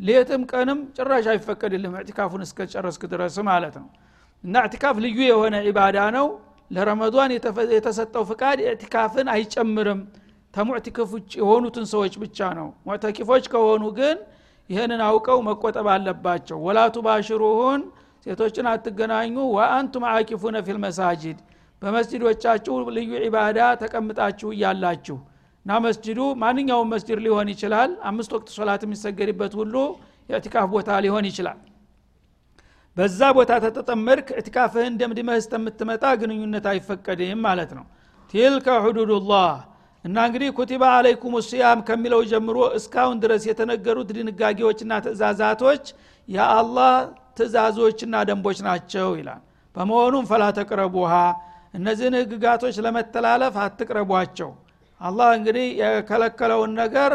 ሌትም 0.00 0.42
ቀንም 0.52 0.78
ጭራሽ 0.96 1.26
አይፈቀድልም 1.32 1.92
እዕትካፉን 1.98 2.42
እስከጨረስክ 2.46 3.02
ድረስ 3.12 3.36
ማለት 3.48 3.76
ነው። 3.82 3.88
እና 4.44 4.54
እዕትካፍ 4.66 4.96
ልዩ 5.04 5.18
የሆነ 5.28 5.56
ዒባዳ 5.68 5.98
ነው 6.16 6.26
ለረመዷን 6.70 7.30
የተሰጠው 7.76 8.24
ፍቃድ 8.30 8.58
እዕትካፍን 8.64 9.28
አይጨምርም። 9.34 10.00
ተሙዕቲክፍ 10.54 11.10
የሆኑትን 11.38 11.86
ሰዎች 11.92 12.14
ብቻ 12.22 12.38
ነው። 12.58 12.68
ሙዕተኪፎች 12.86 13.44
ከሆኑ 13.52 13.84
ግን 13.98 14.16
ይህንን 14.70 15.00
አውቀው 15.08 15.38
መቆጠብ 15.48 15.86
አለባቸው። 15.94 16.58
ወላቱ 16.66 16.96
ባሽሩሁን 17.06 17.82
ሴቶችን 18.26 18.66
አትገናኙ። 18.70 19.36
ወአንቱም 19.56 20.04
አኪፉነ 20.12 20.56
ፊል 20.66 20.78
መሳጅድ 20.86 21.38
በመስጅዶቻችሁ 21.82 22.74
ልዩ 22.96 23.10
ዒባዳ 23.24 23.58
ተቀምጣችሁ 23.82 24.48
እያላችሁ። 24.54 25.16
እና 25.66 25.78
መስጅዱ 25.84 26.20
ማንኛውም 26.42 26.90
መስጅድ 26.94 27.18
ሊሆን 27.24 27.48
ይችላል። 27.52 27.92
አምስት 28.10 28.30
ወቅት 28.36 28.48
ሶላት 28.56 28.82
የሚሰገድበት 28.86 29.54
ሁሉ 29.60 29.74
የእትካፍ 30.28 30.66
ቦታ 30.74 30.90
ሊሆን 31.04 31.24
ይችላል 31.30 31.58
በዛ 32.96 33.20
ቦታ 33.36 33.52
ተተጠመድክ 33.64 34.28
እትካፍህን 34.40 34.94
ደምድመህ 35.00 35.38
እስተምትመጣ 35.40 36.04
ግንኙነት 36.20 36.66
አይፈቀድም 36.70 37.40
ማለት 37.46 37.70
ነው። 37.78 37.84
ቲልከ 38.34 38.66
ሁዱዱላህ 38.84 39.50
እና 40.04 40.16
እንግዲህ 40.28 40.48
ኩቲባ 40.58 40.82
አለይኩም 40.96 41.34
ስያም 41.46 41.80
ከሚለው 41.88 42.20
ጀምሮ 42.30 42.58
እስካሁን 42.78 43.16
ድረስ 43.22 43.42
የተነገሩት 43.50 44.10
ድንጋጌዎችና 44.16 44.92
ትእዛዛቶች 45.04 45.84
የአላህ 46.28 46.92
ትእዛዞችና 47.38 48.14
ደንቦች 48.28 48.58
ናቸው 48.68 49.08
ይላል። 49.20 49.42
በመሆኑም 49.76 50.26
ፈላ 50.30 50.44
ተቅረቡሃ 50.58 51.12
እነዚህን 51.74 52.14
ህግጋቶች 52.20 52.76
ለመተላለፍ 52.84 53.56
አትቅረቧቸው። 53.64 54.50
አላህ 55.00 55.28
እንግዲህ 55.38 55.66
የከለከለውን 55.82 56.72
ነገር 56.82 57.12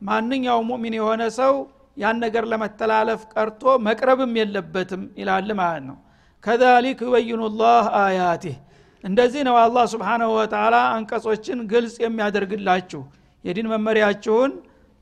ማንኛውም 0.00 0.68
ሙእሚን 0.70 0.94
የሆነ 0.98 1.22
ሰው 1.38 1.54
ያን 1.96 2.16
ነገር 2.24 2.44
ለመተላለፍ 2.50 3.20
ቀርቶ 3.34 3.62
መቅረብም 3.86 4.32
የለበትም 4.40 5.02
ይላል 5.20 5.50
ማለት 5.60 5.84
ነው። 5.88 5.96
ከዛሊክ 6.44 7.00
ዩበይኑ 7.06 7.42
ላህ 7.60 7.84
አያቲህ። 8.00 8.56
እንደዚህ 9.04 9.42
ነው 9.48 9.56
አላህ 9.62 9.84
ስብሓናሁ 9.92 10.30
ወተላ 10.38 10.76
አንቀጾችን 10.94 11.58
ግልጽ 11.72 11.96
የሚያደርግላችሁ። 12.04 13.02
የዲን 13.44 13.68
መመሪያችሁን 13.72 14.52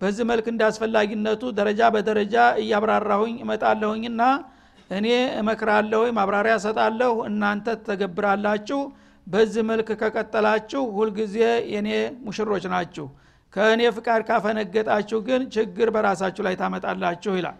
በዚህ 0.00 0.24
መልክ 0.31 0.46
እንዳስፈላጊነቱ 0.52 1.42
ደረጃ 1.59 1.81
በደረጃ 1.94 2.35
እያብራራሁኝ 2.62 3.35
እመጣለሁኝና 3.44 4.22
እኔ 4.90 5.09
እመክራለሁ 5.40 6.00
ማብራሪያ 6.16 6.55
ሰጣለሁ 6.64 7.12
እናንተ 7.28 7.76
ተገብራላችሁ። 7.87 8.81
በዚህ 9.26 9.62
መልክ 9.68 9.88
ከቀጠላችሁ 10.00 10.83
ሁልጊዜ 10.96 11.37
የኔ 11.74 11.88
ሙሽሮች 12.24 12.64
ናችሁ 12.72 13.07
ከእኔ 13.54 13.82
ፍቃድ 13.96 14.22
ካፈነገጣችሁ 14.28 15.18
ግን 15.26 15.42
ችግር 15.54 15.88
በራሳችሁ 15.94 16.42
ላይ 16.46 16.54
ታመጣላችሁ 16.60 17.32
ይላል። 17.38 17.58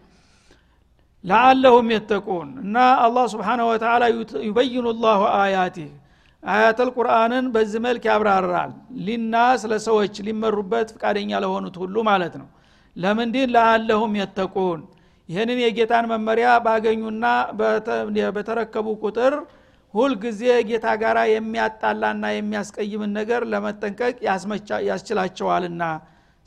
ለአለሁም 1.25 1.89
የተቁን 1.95 2.49
እና 2.63 2.77
አላህ 3.03 3.25
ስብሓንሁ 3.33 3.67
ወተላ 3.71 4.05
ዩበይኑ 4.47 4.87
ላሁ 5.03 5.21
አያቲህ 5.41 5.91
አያተል 6.43 6.89
ቁርአንን 6.97 7.45
በዚህ 7.55 7.81
መልክ 7.85 8.05
ያብራራል። 8.11 8.73
ሊናስ 9.07 9.63
ለሰዎች 9.73 10.15
ሊመሩበት 10.27 10.89
ፍቃደኛ 10.95 11.41
ለሆኑት 11.45 11.77
ሁሉ 11.83 11.97
ማለት 12.09 12.35
ነው። 12.41 12.49
ለምንድን 12.97 13.53
ለአለሁም 13.55 14.13
የተቁን። 14.21 14.81
ይህንን 15.29 15.59
የጌታን 15.63 16.07
መመሪያ 16.13 16.49
ባገኙና 16.65 17.25
በተረከቡ 18.37 18.87
ቁጥር 19.03 19.35
ሁልጊዜ 19.95 20.41
ጌታ 20.69 20.87
ጋር 21.03 21.19
የሚያጣላና 21.31 22.25
የሚያስቀይምን 22.35 23.11
ነገር 23.19 23.43
ለመጠንቀቅ 23.53 24.15
ያስችላቸዋልና። 24.89 25.83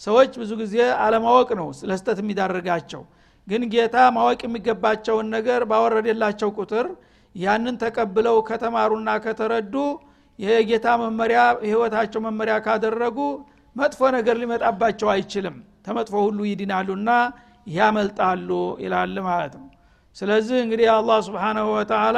ሰዎች 0.01 0.31
ብዙ 0.41 0.51
ጊዜ 0.61 0.75
አለማወቅ 1.03 1.49
ነው 1.59 1.67
ለስተት 1.89 2.17
የሚዳርጋቸው። 2.23 3.01
ግን 3.47 3.63
ጌታ 3.73 3.97
ማወቅ 4.15 4.39
የሚገባቸውን 4.45 5.27
ነገር 5.35 5.61
ባወረደላቸው 5.71 6.49
ቁጥር 6.59 6.87
ያንን 7.35 7.75
ተቀብለው 7.83 8.37
ከተማሩና 8.49 9.09
ከተረዱ 9.23 9.75
የጌታ 10.39 10.87
መመሪያ 11.01 11.39
ህይወታቸው 11.65 12.21
መመሪያ 12.27 12.55
ካደረጉ 12.65 13.17
መጥፎ 13.75 14.01
ነገር 14.17 14.35
ሊመጣባቸው 14.41 15.09
አይችልም። 15.13 15.55
ተመጥፎ 15.85 16.15
ሁሉ 16.27 16.39
ይድናሉና 16.49 17.09
ያመልጣሉ 17.67 18.49
ይላል 18.83 19.15
ማለት 19.27 19.53
ነው። 19.59 19.67
ስለዚህ 20.15 20.57
እንግዲህ 20.65 20.87
አላህ 20.97 21.17
ስብሓናሁ 21.27 21.67
ወተላ 21.77 22.17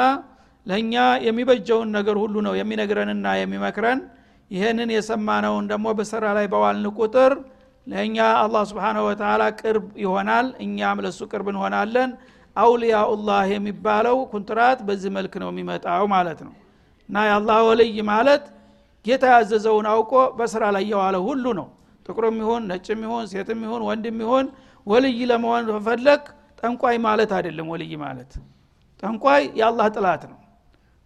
ለእኛ 0.68 0.94
የሚበጀውን 1.26 1.88
ነገር 1.96 2.16
ሁሉ 2.22 2.36
ነው 2.46 2.54
የሚነግረንና 2.58 3.26
የሚመክረን። 3.40 4.00
ይህንን 4.50 4.90
የሰማነውን 4.94 5.64
ደግሞ 5.70 5.86
በስራ 5.98 6.24
ላይ 6.36 6.46
በዋልን 6.52 6.86
ቁጥር 6.98 7.32
ለእኛ 7.86 8.16
አላህ 8.42 8.62
ስብሓናሁ 8.70 9.02
ወተላ 9.08 9.42
ቅርብ 9.60 9.84
ይሆናል። 10.02 10.46
እኛም 10.64 10.98
ለእሱ 11.04 11.20
ቅርብ 11.30 11.46
እንሆናለን። 11.52 12.10
አውልያኡላህ 12.56 13.42
የሚባለው 13.54 14.16
ኩንትራት 14.32 14.78
በዚህ 14.88 15.10
መልክ 15.16 15.34
ነው 15.42 15.48
የሚመጣው 15.52 16.04
ማለት 16.14 16.40
ነው። 16.46 16.54
እና 17.08 17.18
የአላህ 17.28 17.58
ወልይ 17.68 17.98
ማለት 18.10 18.44
ጌታ 19.06 19.24
ያዘዘውን 19.34 19.86
አውቆ 19.92 20.14
በስራ 20.38 20.64
ላይ 20.76 20.84
የዋለ 20.92 21.16
ሁሉ 21.26 21.44
ነው። 21.60 21.68
ጥቁርም 22.06 22.36
ይሁን 22.42 22.62
ነጭም 22.70 23.00
ይሁን 23.06 23.24
ሴትም 23.32 23.60
ይሁን 23.66 23.82
ወንድም 23.88 24.18
ይሁን 24.24 24.46
ወልይ 24.86 25.18
ለመሆን 25.30 25.64
በፈለግ 25.70 26.22
ጠንቋይ 26.60 26.96
ማለት 27.06 27.32
አይደለም። 27.38 27.66
ወልይ 27.72 27.94
ማለት 28.04 28.30
ጠንቋይ 29.02 29.42
የአላህ 29.60 29.88
ጥላት 29.96 30.22
ነው 30.30 30.38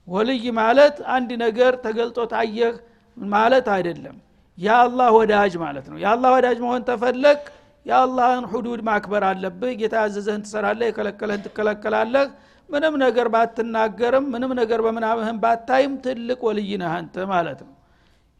ወልይ 0.09 0.45
ማለት 0.59 0.97
አንድ 1.15 1.31
ነገር 1.43 1.73
ተገልጦ 1.85 2.19
ታየህ 2.33 2.75
ማለት 3.17 3.67
አይደለም። 3.75 4.17
የአላህ 4.59 5.09
ወዳጅ 5.19 5.53
ማለት 5.63 5.87
ነው። 5.91 5.99
የአላህ 6.03 6.31
ወዳጅ 6.37 6.59
መሆን 6.65 6.83
ተፈለግ 6.89 7.41
የአላህን 7.87 8.45
ሁዱድ 8.51 8.81
ማክበር 8.89 9.23
አለብህ። 9.29 9.73
ጌታ 9.81 9.95
ያዘዘህን 10.05 10.43
ትሰራለህ 10.47 10.87
የከለከለህን 10.91 11.45
ትከለከላለህ። 11.47 12.27
ምንም 12.71 12.95
ነገር 13.03 13.27
ባትናገርም 13.35 14.27
ምንም 14.35 14.51
ነገር 14.61 14.81
በምናምህን 14.85 15.39
ባታይም 15.43 15.95
ትልቅ 16.05 16.41
ወልይ 16.47 16.71
ነህ 16.83 16.93
አንተ 16.99 17.25
ማለት 17.33 17.61
ነው። 17.67 17.73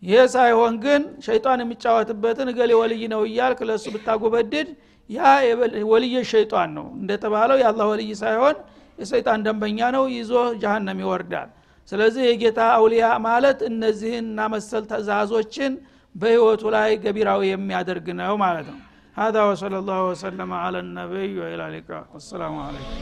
ይሄ 0.03 0.21
ሳይሆን 0.35 0.75
ግን 0.85 1.03
ሸይጣን 1.27 1.61
የሚጫወትበትን 1.63 2.49
እገሌ 2.53 2.71
ወልይ 2.81 3.03
ነው 3.13 3.21
እያልክ 3.29 3.61
ለእሱ 3.69 3.87
ብታጎበድድ 3.95 4.69
ያ 5.11 5.21
ወልየ 5.91 6.17
ሸይጣን 6.33 6.71
ነው። 6.79 6.87
እንደተባለው 7.01 7.57
የአላህ 7.63 7.87
ወልይ 7.93 8.11
ሳይሆን 8.23 8.57
የሰይጣን 9.02 9.44
ደንበኛ 9.48 9.80
ነው 9.98 10.06
ይዞ 10.18 10.34
ጃሃንም 10.64 11.00
ይወርዳል 11.04 11.50
ስለዚህ 11.88 12.24
የጌታ 12.30 12.60
አውሊያ 12.78 13.06
ማለት 13.28 13.60
እነዚህንና 13.70 14.40
መሰል 14.56 14.84
ትእዛዞችን 14.92 15.74
በህይወቱ 16.16 16.64
ላይ 16.76 16.92
ገቢራዊ 17.06 17.42
የሚያደርግ 17.54 18.10
ነው 18.22 18.36
ማለት 18.46 18.68
ነው 18.74 18.82
هذا 19.18 19.42
وصلى 19.44 19.78
الله 19.82 20.02
وسلم 20.12 20.50
على 20.64 20.80
النبي 20.80 21.32
وإلى 21.42 21.64
اللقاء 21.68 22.06
والسلام 22.14 22.54
عليكم 22.60 22.94